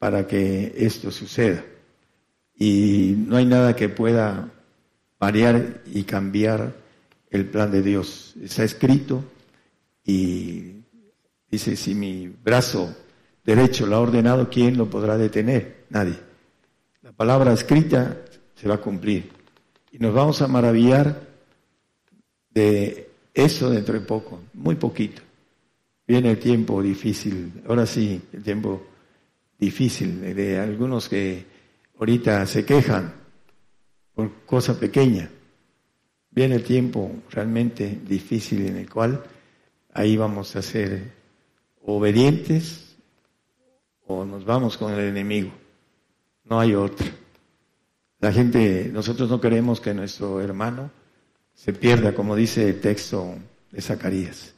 para 0.00 0.26
que 0.26 0.74
esto 0.76 1.12
suceda. 1.12 1.64
Y 2.52 3.14
no 3.28 3.36
hay 3.36 3.46
nada 3.46 3.76
que 3.76 3.88
pueda 3.88 4.50
variar 5.16 5.82
y 5.86 6.02
cambiar 6.02 6.74
el 7.30 7.46
plan 7.46 7.70
de 7.70 7.82
Dios. 7.82 8.34
Está 8.42 8.64
escrito 8.64 9.22
y 10.04 10.82
dice, 11.48 11.76
si 11.76 11.94
mi 11.94 12.26
brazo 12.26 12.92
derecho 13.44 13.86
lo 13.86 13.94
ha 13.94 14.00
ordenado, 14.00 14.50
¿quién 14.50 14.76
lo 14.76 14.90
podrá 14.90 15.16
detener? 15.16 15.84
Nadie. 15.90 16.18
La 17.02 17.12
palabra 17.12 17.52
escrita 17.52 18.16
se 18.56 18.66
va 18.66 18.74
a 18.74 18.80
cumplir. 18.80 19.30
Y 19.92 19.98
nos 20.00 20.12
vamos 20.12 20.42
a 20.42 20.48
maravillar 20.48 21.20
de 22.50 23.12
eso 23.32 23.70
dentro 23.70 23.94
de 23.94 24.00
poco, 24.00 24.40
muy 24.54 24.74
poquito. 24.74 25.29
Viene 26.10 26.32
el 26.32 26.40
tiempo 26.40 26.82
difícil, 26.82 27.62
ahora 27.68 27.86
sí, 27.86 28.20
el 28.32 28.42
tiempo 28.42 28.82
difícil 29.56 30.34
de 30.34 30.58
algunos 30.58 31.08
que 31.08 31.46
ahorita 32.00 32.44
se 32.46 32.64
quejan 32.64 33.14
por 34.12 34.44
cosa 34.44 34.76
pequeña. 34.76 35.30
Viene 36.32 36.56
el 36.56 36.64
tiempo 36.64 37.12
realmente 37.30 38.00
difícil 38.04 38.66
en 38.66 38.78
el 38.78 38.90
cual 38.90 39.22
ahí 39.94 40.16
vamos 40.16 40.56
a 40.56 40.62
ser 40.62 41.12
obedientes 41.84 42.96
o 44.04 44.24
nos 44.24 44.44
vamos 44.44 44.76
con 44.76 44.92
el 44.92 44.98
enemigo. 44.98 45.52
No 46.42 46.58
hay 46.58 46.74
otra. 46.74 47.06
La 48.18 48.32
gente, 48.32 48.90
nosotros 48.92 49.30
no 49.30 49.40
queremos 49.40 49.80
que 49.80 49.94
nuestro 49.94 50.40
hermano 50.40 50.90
se 51.54 51.72
pierda, 51.72 52.16
como 52.16 52.34
dice 52.34 52.68
el 52.68 52.80
texto 52.80 53.32
de 53.70 53.80
Zacarías. 53.80 54.54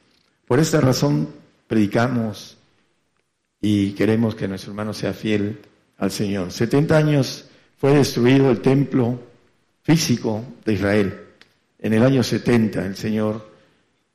Por 0.47 0.59
esta 0.59 0.81
razón 0.81 1.42
predicamos 1.73 2.59
y 3.59 3.93
queremos 3.93 4.35
que 4.35 4.47
nuestro 4.47 4.73
hermano 4.73 4.93
sea 4.93 5.15
fiel 5.15 5.59
al 5.97 6.11
Señor. 6.11 6.53
70 6.53 6.95
años 6.95 7.47
fue 7.79 7.95
destruido 7.95 8.51
el 8.51 8.61
templo 8.61 9.19
físico 9.81 10.45
de 10.67 10.75
Israel. 10.75 11.21
En 11.79 11.95
el 11.95 12.03
año 12.03 12.23
70 12.23 12.85
el 12.85 12.95
Señor 12.95 13.51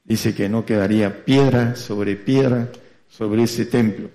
dice 0.03 0.35
que 0.35 0.47
no 0.47 0.67
quedaría 0.67 1.25
piedra 1.25 1.75
sobre 1.75 2.15
piedra 2.15 2.69
sobre 3.09 3.41
ese 3.41 3.65
templo. 3.65 4.11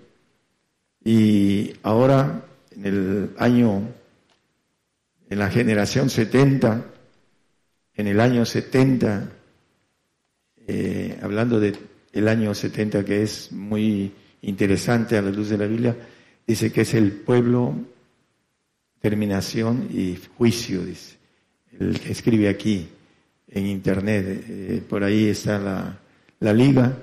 Y 1.05 1.73
ahora, 1.83 2.45
en 2.77 2.87
el 2.87 3.31
año, 3.39 3.89
en 5.29 5.39
la 5.41 5.51
generación 5.51 6.11
70, 6.11 6.85
en 7.97 8.07
el 8.07 8.21
año 8.21 8.45
70, 8.45 9.31
eh, 10.69 11.19
hablando 11.21 11.59
de 11.59 11.92
el 12.13 12.29
año 12.29 12.55
70, 12.55 13.05
que 13.05 13.23
es 13.23 13.51
muy 13.53 14.13
interesante 14.43 15.17
a 15.17 15.23
la 15.23 15.31
luz 15.31 15.49
de 15.49 15.59
la 15.59 15.67
Biblia, 15.67 15.97
dice 16.47 16.71
que 16.73 16.83
es 16.83 16.95
el 16.95 17.13
pueblo, 17.13 17.75
terminación 19.01 19.89
y 19.93 20.19
juicio, 20.37 20.85
dice. 20.85 21.17
El 21.79 21.99
que 21.99 22.13
escribe 22.13 22.49
aquí 22.49 22.87
en 23.49 23.67
internet, 23.67 24.45
eh, 24.49 24.83
por 24.89 25.03
ahí 25.03 25.29
está 25.29 25.59
la, 25.59 25.99
la 26.41 26.53
liga 26.53 26.99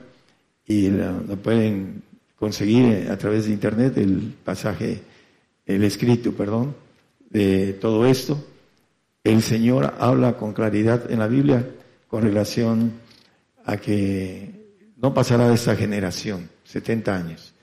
y 0.67 0.89
lo 0.89 1.35
pueden 1.41 2.03
conseguir 2.35 3.09
a 3.09 3.17
través 3.17 3.45
de 3.45 3.53
internet 3.53 3.97
el 3.97 4.33
pasaje, 4.43 5.01
el 5.65 5.83
escrito, 5.83 6.31
perdón, 6.33 6.75
de 7.29 7.73
todo 7.73 8.05
esto. 8.05 8.45
El 9.23 9.41
Señor 9.41 9.95
habla 9.99 10.37
con 10.37 10.53
claridad 10.53 11.11
en 11.11 11.19
la 11.19 11.27
Biblia 11.27 11.67
con 12.07 12.23
relación 12.23 12.93
a 13.65 13.77
que 13.77 14.58
no 15.01 15.13
pasará 15.13 15.47
de 15.47 15.55
esta 15.55 15.75
generación, 15.75 16.49
70 16.65 17.15
años. 17.15 17.53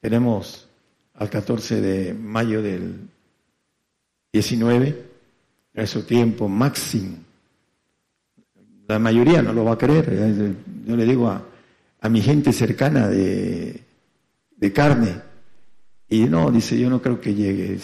Tenemos 0.00 0.68
al 1.14 1.30
14 1.30 1.80
de 1.80 2.14
mayo 2.14 2.62
del 2.62 3.08
19, 4.32 5.06
a 5.76 5.86
su 5.86 6.02
tiempo 6.02 6.48
máximo. 6.48 7.16
La 8.88 8.98
mayoría 8.98 9.40
no 9.40 9.52
lo 9.52 9.64
va 9.64 9.74
a 9.74 9.78
creer. 9.78 10.56
Yo 10.84 10.96
le 10.96 11.04
digo 11.04 11.28
a, 11.28 11.44
a 12.00 12.08
mi 12.08 12.20
gente 12.20 12.52
cercana 12.52 13.08
de, 13.08 13.80
de, 14.56 14.72
carne, 14.72 15.20
y 16.08 16.24
no, 16.24 16.50
dice, 16.50 16.76
yo 16.76 16.90
no 16.90 17.00
creo 17.00 17.20
que 17.20 17.34
llegue. 17.34 17.78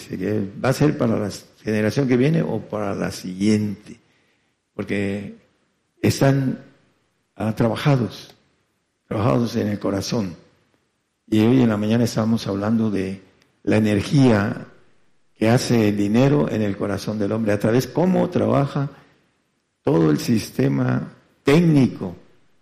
va 0.63 0.69
a 0.69 0.73
ser 0.73 0.97
para 0.97 1.17
la 1.17 1.29
generación 1.63 2.09
que 2.09 2.17
viene 2.17 2.41
o 2.41 2.59
para 2.59 2.93
la 2.93 3.11
siguiente, 3.11 3.95
porque 4.73 5.35
están 6.01 6.59
ah, 7.37 7.55
trabajados 7.55 8.36
trabajados 9.07 9.55
en 9.55 9.67
el 9.67 9.79
corazón. 9.79 10.35
Y 11.29 11.39
hoy 11.39 11.61
en 11.61 11.69
la 11.69 11.77
mañana 11.77 12.03
estábamos 12.03 12.47
hablando 12.47 12.89
de 12.89 13.21
la 13.63 13.77
energía 13.77 14.67
que 15.35 15.49
hace 15.49 15.89
el 15.89 15.97
dinero 15.97 16.49
en 16.49 16.61
el 16.61 16.77
corazón 16.77 17.19
del 17.19 17.31
hombre, 17.31 17.53
a 17.53 17.59
través 17.59 17.87
de 17.87 17.93
cómo 17.93 18.29
trabaja 18.29 18.89
todo 19.83 20.09
el 20.09 20.17
sistema 20.17 21.13
técnico, 21.43 22.15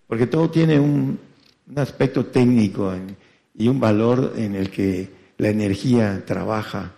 porque 0.07 0.27
todo 0.27 0.49
tiene 0.49 0.79
un, 0.79 1.19
aspecto 1.75 2.27
técnico 2.27 2.93
y 3.55 3.67
un 3.67 3.79
valor 3.79 4.33
en 4.35 4.53
el 4.53 4.69
que 4.69 5.09
la 5.39 5.49
energía 5.49 6.23
trabaja 6.23 6.93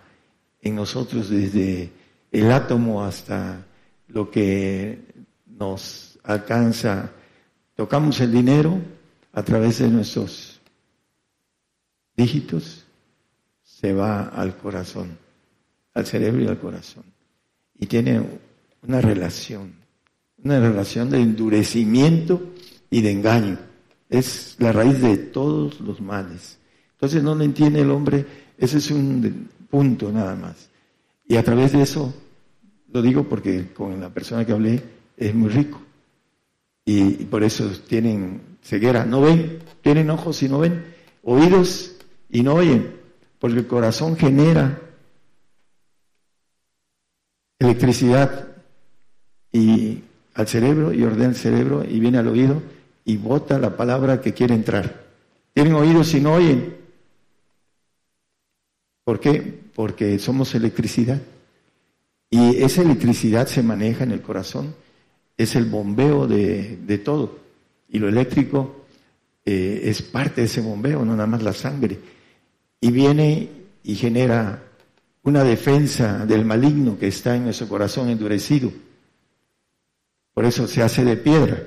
en 0.60 0.76
nosotros 0.76 1.30
desde 1.30 1.90
el 2.30 2.52
átomo 2.52 3.02
hasta 3.02 3.64
lo 4.08 4.30
que 4.30 4.98
nos 5.46 6.18
alcanza. 6.22 7.10
Tocamos 7.74 8.20
el 8.20 8.32
dinero, 8.32 8.78
a 9.32 9.42
través 9.42 9.78
de 9.78 9.88
nuestros 9.88 10.60
dígitos 12.16 12.84
se 13.62 13.92
va 13.92 14.28
al 14.28 14.56
corazón, 14.56 15.16
al 15.94 16.06
cerebro 16.06 16.42
y 16.42 16.48
al 16.48 16.58
corazón. 16.58 17.04
Y 17.78 17.86
tiene 17.86 18.22
una 18.82 19.00
relación, 19.00 19.74
una 20.42 20.58
relación 20.58 21.10
de 21.10 21.20
endurecimiento 21.20 22.54
y 22.90 23.02
de 23.02 23.12
engaño. 23.12 23.58
Es 24.08 24.56
la 24.58 24.72
raíz 24.72 25.00
de 25.00 25.16
todos 25.16 25.80
los 25.80 26.00
males. 26.00 26.58
Entonces 26.92 27.22
no 27.22 27.34
lo 27.34 27.44
entiende 27.44 27.80
el 27.82 27.90
hombre, 27.90 28.26
ese 28.56 28.78
es 28.78 28.90
un 28.90 29.48
punto 29.70 30.10
nada 30.10 30.34
más. 30.34 30.70
Y 31.28 31.36
a 31.36 31.44
través 31.44 31.72
de 31.72 31.82
eso, 31.82 32.12
lo 32.92 33.02
digo 33.02 33.28
porque 33.28 33.72
con 33.72 34.00
la 34.00 34.08
persona 34.08 34.44
que 34.44 34.52
hablé 34.52 34.82
es 35.16 35.34
muy 35.34 35.50
rico. 35.50 35.80
Y, 36.90 37.26
por 37.26 37.44
eso 37.44 37.70
tienen 37.86 38.40
ceguera, 38.62 39.04
no 39.04 39.20
ven, 39.20 39.58
tienen 39.82 40.08
ojos 40.08 40.42
y 40.42 40.48
no 40.48 40.60
ven, 40.60 40.86
oídos 41.22 41.96
y 42.30 42.42
no 42.42 42.54
oyen, 42.54 42.96
porque 43.38 43.58
el 43.58 43.66
corazón 43.66 44.16
genera 44.16 44.80
electricidad 47.58 48.48
y 49.52 50.02
al 50.32 50.48
cerebro 50.48 50.94
y 50.94 51.02
ordena 51.02 51.28
el 51.28 51.36
cerebro 51.36 51.84
y 51.84 52.00
viene 52.00 52.16
al 52.16 52.28
oído 52.28 52.62
y 53.04 53.18
bota 53.18 53.58
la 53.58 53.76
palabra 53.76 54.22
que 54.22 54.32
quiere 54.32 54.54
entrar. 54.54 55.04
Tienen 55.52 55.74
oídos 55.74 56.14
y 56.14 56.22
no 56.22 56.32
oyen. 56.32 56.74
¿Por 59.04 59.20
qué? 59.20 59.60
Porque 59.74 60.18
somos 60.18 60.54
electricidad. 60.54 61.20
Y 62.30 62.62
esa 62.62 62.80
electricidad 62.80 63.46
se 63.46 63.62
maneja 63.62 64.04
en 64.04 64.12
el 64.12 64.22
corazón. 64.22 64.74
Es 65.38 65.56
el 65.56 65.64
bombeo 65.64 66.26
de, 66.26 66.76
de 66.84 66.98
todo. 66.98 67.38
Y 67.88 67.98
lo 67.98 68.08
eléctrico 68.08 68.84
eh, 69.50 69.88
es 69.88 70.02
parte 70.02 70.42
de 70.42 70.46
ese 70.46 70.60
bombeo, 70.60 71.06
no 71.06 71.12
nada 71.12 71.26
más 71.26 71.42
la 71.42 71.54
sangre. 71.54 71.98
Y 72.82 72.90
viene 72.90 73.48
y 73.82 73.94
genera 73.94 74.62
una 75.22 75.42
defensa 75.42 76.26
del 76.26 76.44
maligno 76.44 76.98
que 76.98 77.08
está 77.08 77.34
en 77.34 77.44
nuestro 77.44 77.66
corazón 77.66 78.10
endurecido. 78.10 78.70
Por 80.34 80.44
eso 80.44 80.66
se 80.66 80.82
hace 80.82 81.02
de 81.02 81.16
piedra. 81.16 81.62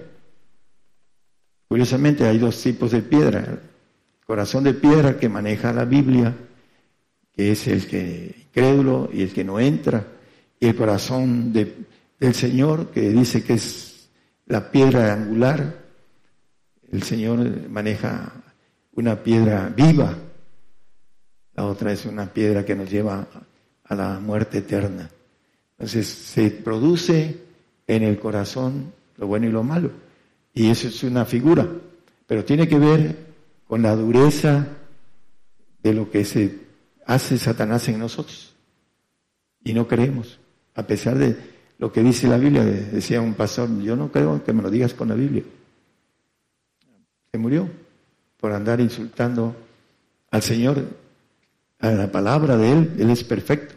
Curiosamente 1.68 2.28
hay 2.28 2.38
dos 2.38 2.62
tipos 2.62 2.92
de 2.92 3.02
piedra. 3.02 3.60
corazón 4.28 4.64
de 4.64 4.76
piedra 4.76 5.18
que 5.18 5.28
maneja 5.28 5.74
la 5.74 5.86
Biblia, 5.86 6.36
que 7.34 7.52
es 7.52 7.68
el 7.68 7.88
que 7.88 8.36
incrédulo 8.46 9.10
y 9.12 9.24
el 9.24 9.34
que 9.34 9.44
no 9.44 9.60
entra, 9.60 10.06
y 10.60 10.68
el 10.68 10.76
corazón 10.76 11.52
del 12.22 12.36
Señor 12.36 12.92
que 12.92 13.10
dice 13.10 13.44
que 13.44 13.54
es 13.56 14.08
la 14.46 14.70
piedra 14.70 15.12
angular. 15.12 15.82
El 16.92 17.02
Señor 17.02 17.68
maneja 17.68 18.32
una 18.94 19.24
piedra 19.24 19.74
viva, 19.76 20.16
la 21.56 21.66
otra 21.66 21.92
es 21.92 22.06
una 22.06 22.32
piedra 22.32 22.64
que 22.64 22.76
nos 22.76 22.92
lleva 22.92 23.28
a 23.84 23.96
la 23.96 24.20
muerte 24.20 24.60
eterna. 24.60 25.10
Entonces 25.72 26.08
se 26.08 26.52
produce 26.52 27.38
en 27.88 28.04
el 28.04 28.20
corazón 28.20 28.94
lo 29.18 29.26
bueno 29.26 29.48
y 29.48 29.52
lo 29.52 29.64
malo. 29.64 29.92
Y 30.54 30.70
eso 30.70 30.90
es 30.90 31.04
una 31.04 31.26
figura, 31.26 31.68
pero 32.28 32.46
tiene 32.46 32.68
que 32.68 32.78
ver 32.78 33.16
con 33.66 33.82
la 33.82 33.96
dureza 33.96 34.68
de 35.82 35.94
lo 35.94 36.12
que 36.12 36.24
se 36.24 36.60
hace 37.08 37.40
Satanás 37.40 37.88
en 37.88 37.98
nosotros. 37.98 38.54
Y 39.64 39.74
no 39.74 39.88
creemos, 39.88 40.40
a 40.76 40.86
pesar 40.86 41.18
de 41.18 41.51
lo 41.82 41.92
que 41.92 42.04
dice 42.04 42.28
la 42.28 42.38
Biblia, 42.38 42.64
decía 42.64 43.22
un 43.22 43.34
pastor, 43.34 43.68
yo 43.82 43.96
no 43.96 44.12
creo 44.12 44.44
que 44.44 44.54
me 44.54 44.62
lo 44.62 44.70
digas 44.70 44.94
con 44.94 45.10
la 45.10 45.16
Biblia. 45.16 45.42
Se 47.32 47.40
murió 47.40 47.68
por 48.38 48.52
andar 48.52 48.80
insultando 48.80 49.56
al 50.30 50.44
Señor, 50.44 50.86
a 51.80 51.90
la 51.90 52.12
palabra 52.12 52.56
de 52.56 52.72
Él, 52.72 52.96
Él 53.00 53.10
es 53.10 53.24
perfecto 53.24 53.74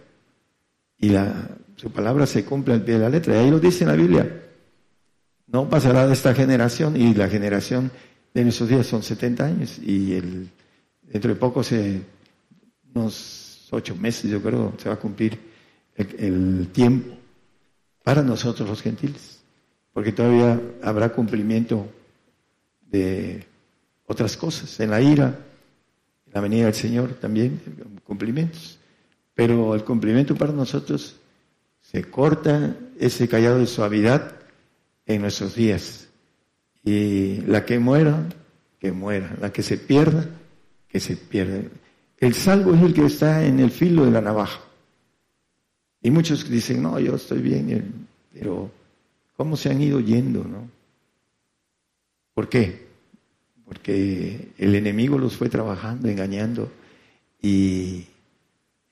y 0.99 1.09
la, 1.09 1.49
su 1.77 1.91
palabra 1.91 2.27
se 2.27 2.45
cumple 2.45 2.75
al 2.75 2.83
pie 2.83 2.95
de 2.95 3.01
la 3.01 3.09
letra. 3.09 3.37
Y 3.37 3.39
ahí 3.39 3.51
lo 3.51 3.59
dice 3.59 3.87
la 3.87 3.95
Biblia. 3.95 4.43
No 5.47 5.71
pasará 5.71 6.07
de 6.07 6.13
esta 6.13 6.35
generación 6.35 7.01
y 7.01 7.15
la 7.15 7.31
generación 7.31 7.91
de 8.35 8.43
nuestros 8.43 8.69
días 8.69 8.87
son 8.87 9.03
70 9.03 9.47
años 9.47 9.79
y 9.79 10.13
el, 10.13 10.51
dentro 11.05 11.33
de 11.33 11.41
poco, 11.41 11.63
unos 12.95 13.67
ocho 13.71 13.97
meses 13.97 14.31
yo 14.31 14.43
creo, 14.43 14.75
se 14.77 14.91
va 14.91 14.97
a 14.97 14.99
cumplir 14.99 15.39
el, 15.97 16.69
tiempo 16.69 17.24
para 18.05 18.23
nosotros 18.23 18.69
los 18.69 18.83
gentiles, 18.83 19.41
porque 19.93 20.13
todavía 20.13 20.61
habrá 20.83 21.09
cumplimiento 21.09 21.89
de 22.91 23.45
otras 24.07 24.37
cosas, 24.37 24.79
en 24.79 24.91
la 24.91 25.01
ira, 25.01 25.39
en 26.27 26.33
la 26.33 26.41
venida 26.41 26.67
del 26.67 26.75
Señor 26.75 27.15
también, 27.15 27.61
cumplimientos. 28.05 28.79
Pero 29.35 29.75
el 29.75 29.83
cumplimiento 29.83 30.37
para 30.37 30.53
nosotros 30.53 31.17
se 31.81 32.05
corta 32.05 32.77
ese 33.01 33.27
callado 33.27 33.59
de 33.59 33.67
suavidad 33.67 34.37
en 35.07 35.23
nuestros 35.23 35.55
días. 35.55 36.09
Y 36.85 37.41
la 37.47 37.65
que 37.65 37.79
muera, 37.79 38.29
que 38.79 38.93
muera. 38.93 39.35
La 39.41 39.51
que 39.51 39.63
se 39.63 39.79
pierda, 39.79 40.27
que 40.87 41.01
se 41.01 41.17
pierda. 41.17 41.63
El 42.19 42.35
salvo 42.35 42.75
es 42.75 42.83
el 42.83 42.95
que 42.95 43.07
está 43.07 43.45
en 43.45 43.59
el 43.61 43.71
filo 43.71 44.05
de 44.05 44.11
la 44.11 44.21
navaja. 44.21 44.61
Y 46.05 46.11
muchos 46.11 46.47
dicen, 46.51 46.83
no, 46.83 47.01
yo 47.01 47.15
estoy 47.15 47.41
bien, 47.41 48.07
pero 48.31 48.71
¿cómo 49.39 49.57
se 49.57 49.71
han 49.71 49.81
ido 49.81 50.01
yendo, 50.01 50.45
no? 50.45 50.69
¿Por 52.35 52.51
qué? 52.51 52.89
Porque 53.65 54.51
el 54.59 54.75
enemigo 54.75 55.17
los 55.17 55.35
fue 55.35 55.49
trabajando, 55.49 56.11
engañando 56.11 56.71
y 57.41 58.05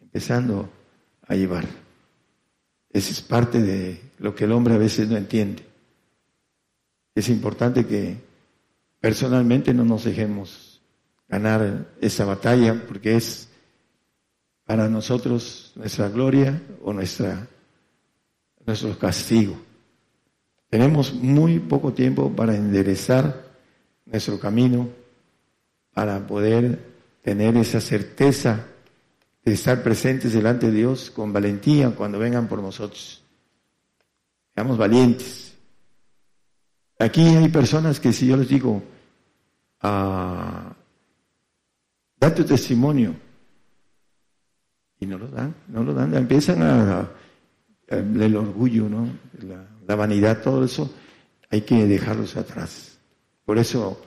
empezando 0.00 0.70
a 1.28 1.34
llevar. 1.34 1.66
Esa 2.90 3.10
es 3.10 3.20
parte 3.20 3.60
de 3.60 4.00
lo 4.16 4.34
que 4.34 4.44
el 4.44 4.52
hombre 4.52 4.72
a 4.72 4.78
veces 4.78 5.06
no 5.06 5.18
entiende. 5.18 5.64
Es 7.14 7.28
importante 7.28 7.84
que 7.84 8.16
personalmente 9.00 9.74
no 9.74 9.84
nos 9.84 10.04
dejemos 10.04 10.80
ganar 11.28 11.92
esa 12.00 12.24
batalla 12.24 12.86
porque 12.88 13.16
es 13.16 13.51
para 14.72 14.88
nosotros 14.88 15.70
nuestra 15.74 16.08
gloria 16.08 16.58
o 16.82 16.94
nuestra, 16.94 17.46
nuestro 18.64 18.98
castigo. 18.98 19.54
Tenemos 20.70 21.12
muy 21.12 21.58
poco 21.58 21.92
tiempo 21.92 22.34
para 22.34 22.56
enderezar 22.56 23.52
nuestro 24.06 24.40
camino, 24.40 24.88
para 25.92 26.26
poder 26.26 26.78
tener 27.20 27.54
esa 27.58 27.82
certeza 27.82 28.64
de 29.44 29.52
estar 29.52 29.82
presentes 29.82 30.32
delante 30.32 30.70
de 30.70 30.78
Dios 30.78 31.10
con 31.10 31.34
valentía 31.34 31.90
cuando 31.90 32.18
vengan 32.18 32.48
por 32.48 32.62
nosotros. 32.62 33.22
Seamos 34.54 34.78
valientes. 34.78 35.52
Aquí 36.98 37.20
hay 37.20 37.50
personas 37.50 38.00
que 38.00 38.14
si 38.14 38.26
yo 38.26 38.38
les 38.38 38.48
digo, 38.48 38.82
ah, 39.82 40.74
da 42.16 42.34
tu 42.34 42.42
testimonio, 42.42 43.14
y 45.02 45.06
no 45.06 45.18
lo 45.18 45.28
dan, 45.28 45.54
no 45.68 45.82
lo 45.82 45.92
dan, 45.92 46.14
empiezan 46.14 46.62
a, 46.62 47.10
el 47.88 48.36
orgullo, 48.36 48.88
¿no? 48.88 49.08
La, 49.86 49.94
vanidad, 49.94 50.40
todo 50.40 50.64
eso, 50.64 50.90
hay 51.50 51.60
que 51.62 51.86
dejarlos 51.86 52.36
atrás. 52.36 52.98
Por 53.44 53.58
eso 53.58 54.00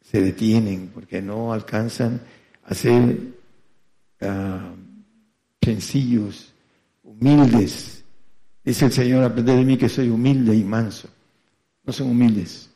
se 0.00 0.20
detienen, 0.20 0.90
porque 0.92 1.22
no 1.22 1.52
alcanzan 1.52 2.20
a 2.64 2.74
ser 2.74 3.34
Ah, 4.20 4.74
sencillos, 5.62 6.52
humildes. 7.02 8.04
Dice 8.64 8.86
el 8.86 8.92
Señor, 8.92 9.24
aprende 9.24 9.54
de 9.54 9.64
mí 9.64 9.76
que 9.76 9.88
soy 9.88 10.08
humilde 10.08 10.54
y 10.54 10.64
manso. 10.64 11.08
No 11.84 11.92
son 11.92 12.10
humildes. 12.10 12.70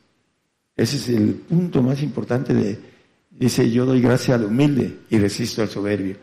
Ese 0.76 0.96
es 0.96 1.08
el 1.08 1.34
punto 1.34 1.82
más 1.82 2.02
importante 2.02 2.54
de, 2.54 2.78
dice, 3.30 3.70
yo 3.70 3.86
doy 3.86 4.00
gracia 4.00 4.34
al 4.34 4.44
humilde 4.44 5.00
y 5.10 5.18
resisto 5.18 5.62
al 5.62 5.68
soberbio. 5.68 6.16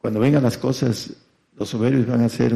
Cuando 0.00 0.20
vengan 0.20 0.42
las 0.42 0.56
cosas, 0.56 1.12
los 1.56 1.68
soberbios 1.68 2.06
van 2.06 2.22
a 2.22 2.28
ser 2.28 2.54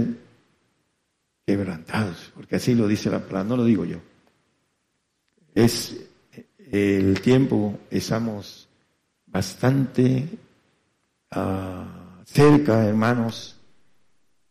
quebrantados, 1.46 2.32
porque 2.34 2.56
así 2.56 2.74
lo 2.74 2.88
dice 2.88 3.10
la 3.10 3.20
palabra, 3.20 3.44
no 3.44 3.56
lo 3.58 3.64
digo 3.64 3.84
yo. 3.84 3.98
Es 5.54 5.94
el 6.72 7.20
tiempo, 7.20 7.78
estamos 7.90 8.66
bastante 9.26 10.26
cerca, 12.24 12.86
hermanos. 12.86 13.56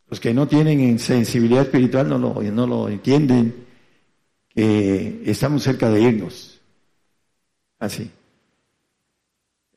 Los 0.07 0.19
que 0.19 0.33
no 0.33 0.47
tienen 0.47 0.99
sensibilidad 0.99 1.63
espiritual 1.63 2.07
no 2.07 2.19
lo, 2.19 2.43
no 2.43 2.67
lo 2.67 2.89
entienden, 2.89 3.65
que 4.49 5.23
estamos 5.25 5.63
cerca 5.63 5.89
de 5.89 5.99
irnos. 5.99 6.61
Así. 7.79 8.11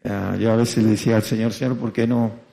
yo 0.05 0.53
a 0.53 0.57
veces 0.57 0.85
le 0.85 0.91
decía 0.91 1.17
al 1.17 1.23
Señor, 1.23 1.55
Señor, 1.55 1.79
¿por 1.79 1.95
qué 1.95 2.07
no 2.07 2.46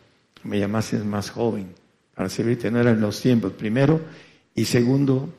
me 0.44 0.60
llamases 0.60 1.04
más 1.06 1.30
joven 1.30 1.68
para 2.16 2.30
servirte? 2.30 2.72
No 2.72 2.80
eran 2.80 3.02
los 3.02 3.22
tiempos, 3.22 3.54
primero. 3.54 4.02
Y 4.56 4.66
segundo, 4.66 5.34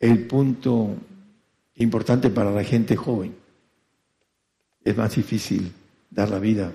el 0.00 0.26
punto 0.26 0.96
importante 1.76 2.30
para 2.30 2.50
la 2.50 2.64
gente 2.64 2.96
joven. 2.96 3.34
Es 4.84 4.96
más 4.96 5.14
difícil 5.14 5.72
dar 6.10 6.30
la 6.30 6.38
vida 6.38 6.72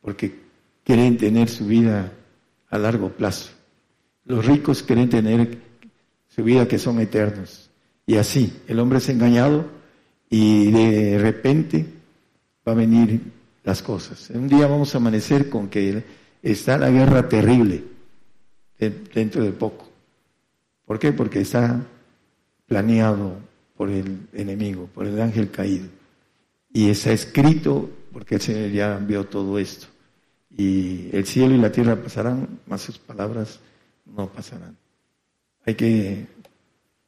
porque 0.00 0.34
quieren 0.84 1.16
tener 1.16 1.48
su 1.48 1.66
vida 1.66 2.12
a 2.68 2.78
largo 2.78 3.10
plazo. 3.10 3.50
Los 4.24 4.44
ricos 4.44 4.82
quieren 4.82 5.08
tener 5.08 5.58
su 6.28 6.42
vida 6.42 6.66
que 6.66 6.78
son 6.78 7.00
eternos. 7.00 7.70
Y 8.06 8.16
así, 8.16 8.52
el 8.66 8.80
hombre 8.80 8.98
es 8.98 9.08
engañado 9.08 9.66
y 10.28 10.70
de 10.70 11.18
repente 11.18 11.86
va 12.66 12.72
a 12.72 12.76
venir 12.76 13.20
las 13.62 13.82
cosas. 13.82 14.30
Un 14.30 14.48
día 14.48 14.66
vamos 14.66 14.94
a 14.94 14.98
amanecer 14.98 15.48
con 15.48 15.68
que 15.68 16.02
está 16.52 16.78
la 16.78 16.90
guerra 16.90 17.28
terrible 17.28 17.84
dentro 18.78 19.42
de 19.42 19.52
poco. 19.52 19.88
¿Por 20.84 20.98
qué? 20.98 21.12
Porque 21.12 21.40
está 21.40 21.84
planeado 22.66 23.36
por 23.76 23.90
el 23.90 24.28
enemigo, 24.32 24.88
por 24.94 25.06
el 25.06 25.20
ángel 25.20 25.50
caído. 25.50 25.88
Y 26.72 26.90
está 26.90 27.12
escrito 27.12 27.90
porque 28.12 28.36
el 28.36 28.40
Señor 28.40 28.70
ya 28.70 28.96
vio 28.98 29.24
todo 29.24 29.58
esto 29.58 29.86
y 30.56 31.08
el 31.12 31.26
cielo 31.26 31.54
y 31.54 31.58
la 31.58 31.72
tierra 31.72 31.96
pasarán, 31.96 32.60
mas 32.66 32.82
sus 32.82 32.98
palabras 32.98 33.58
no 34.04 34.28
pasarán. 34.28 34.76
Hay 35.66 35.74
que 35.74 36.26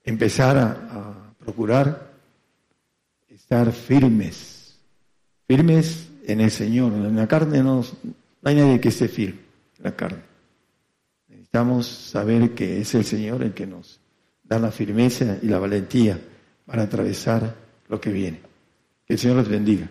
empezar 0.04 0.56
a, 0.56 1.22
procurar 1.38 2.12
estar 3.28 3.70
firmes, 3.70 4.76
firmes 5.46 6.08
en 6.26 6.40
el 6.40 6.50
Señor. 6.50 6.92
En 6.92 7.14
la 7.14 7.28
carne 7.28 7.62
no, 7.62 7.84
no 8.46 8.50
hay 8.50 8.56
nadie 8.58 8.80
que 8.80 8.90
esté 8.90 9.08
firme, 9.08 9.40
la 9.78 9.96
carne. 9.96 10.22
Necesitamos 11.26 11.88
saber 11.88 12.54
que 12.54 12.80
es 12.80 12.94
el 12.94 13.04
Señor 13.04 13.42
el 13.42 13.52
que 13.52 13.66
nos 13.66 13.98
da 14.44 14.60
la 14.60 14.70
firmeza 14.70 15.38
y 15.42 15.48
la 15.48 15.58
valentía 15.58 16.16
para 16.64 16.84
atravesar 16.84 17.56
lo 17.88 18.00
que 18.00 18.12
viene. 18.12 18.40
Que 19.04 19.14
el 19.14 19.18
Señor 19.18 19.38
los 19.38 19.48
bendiga. 19.48 19.90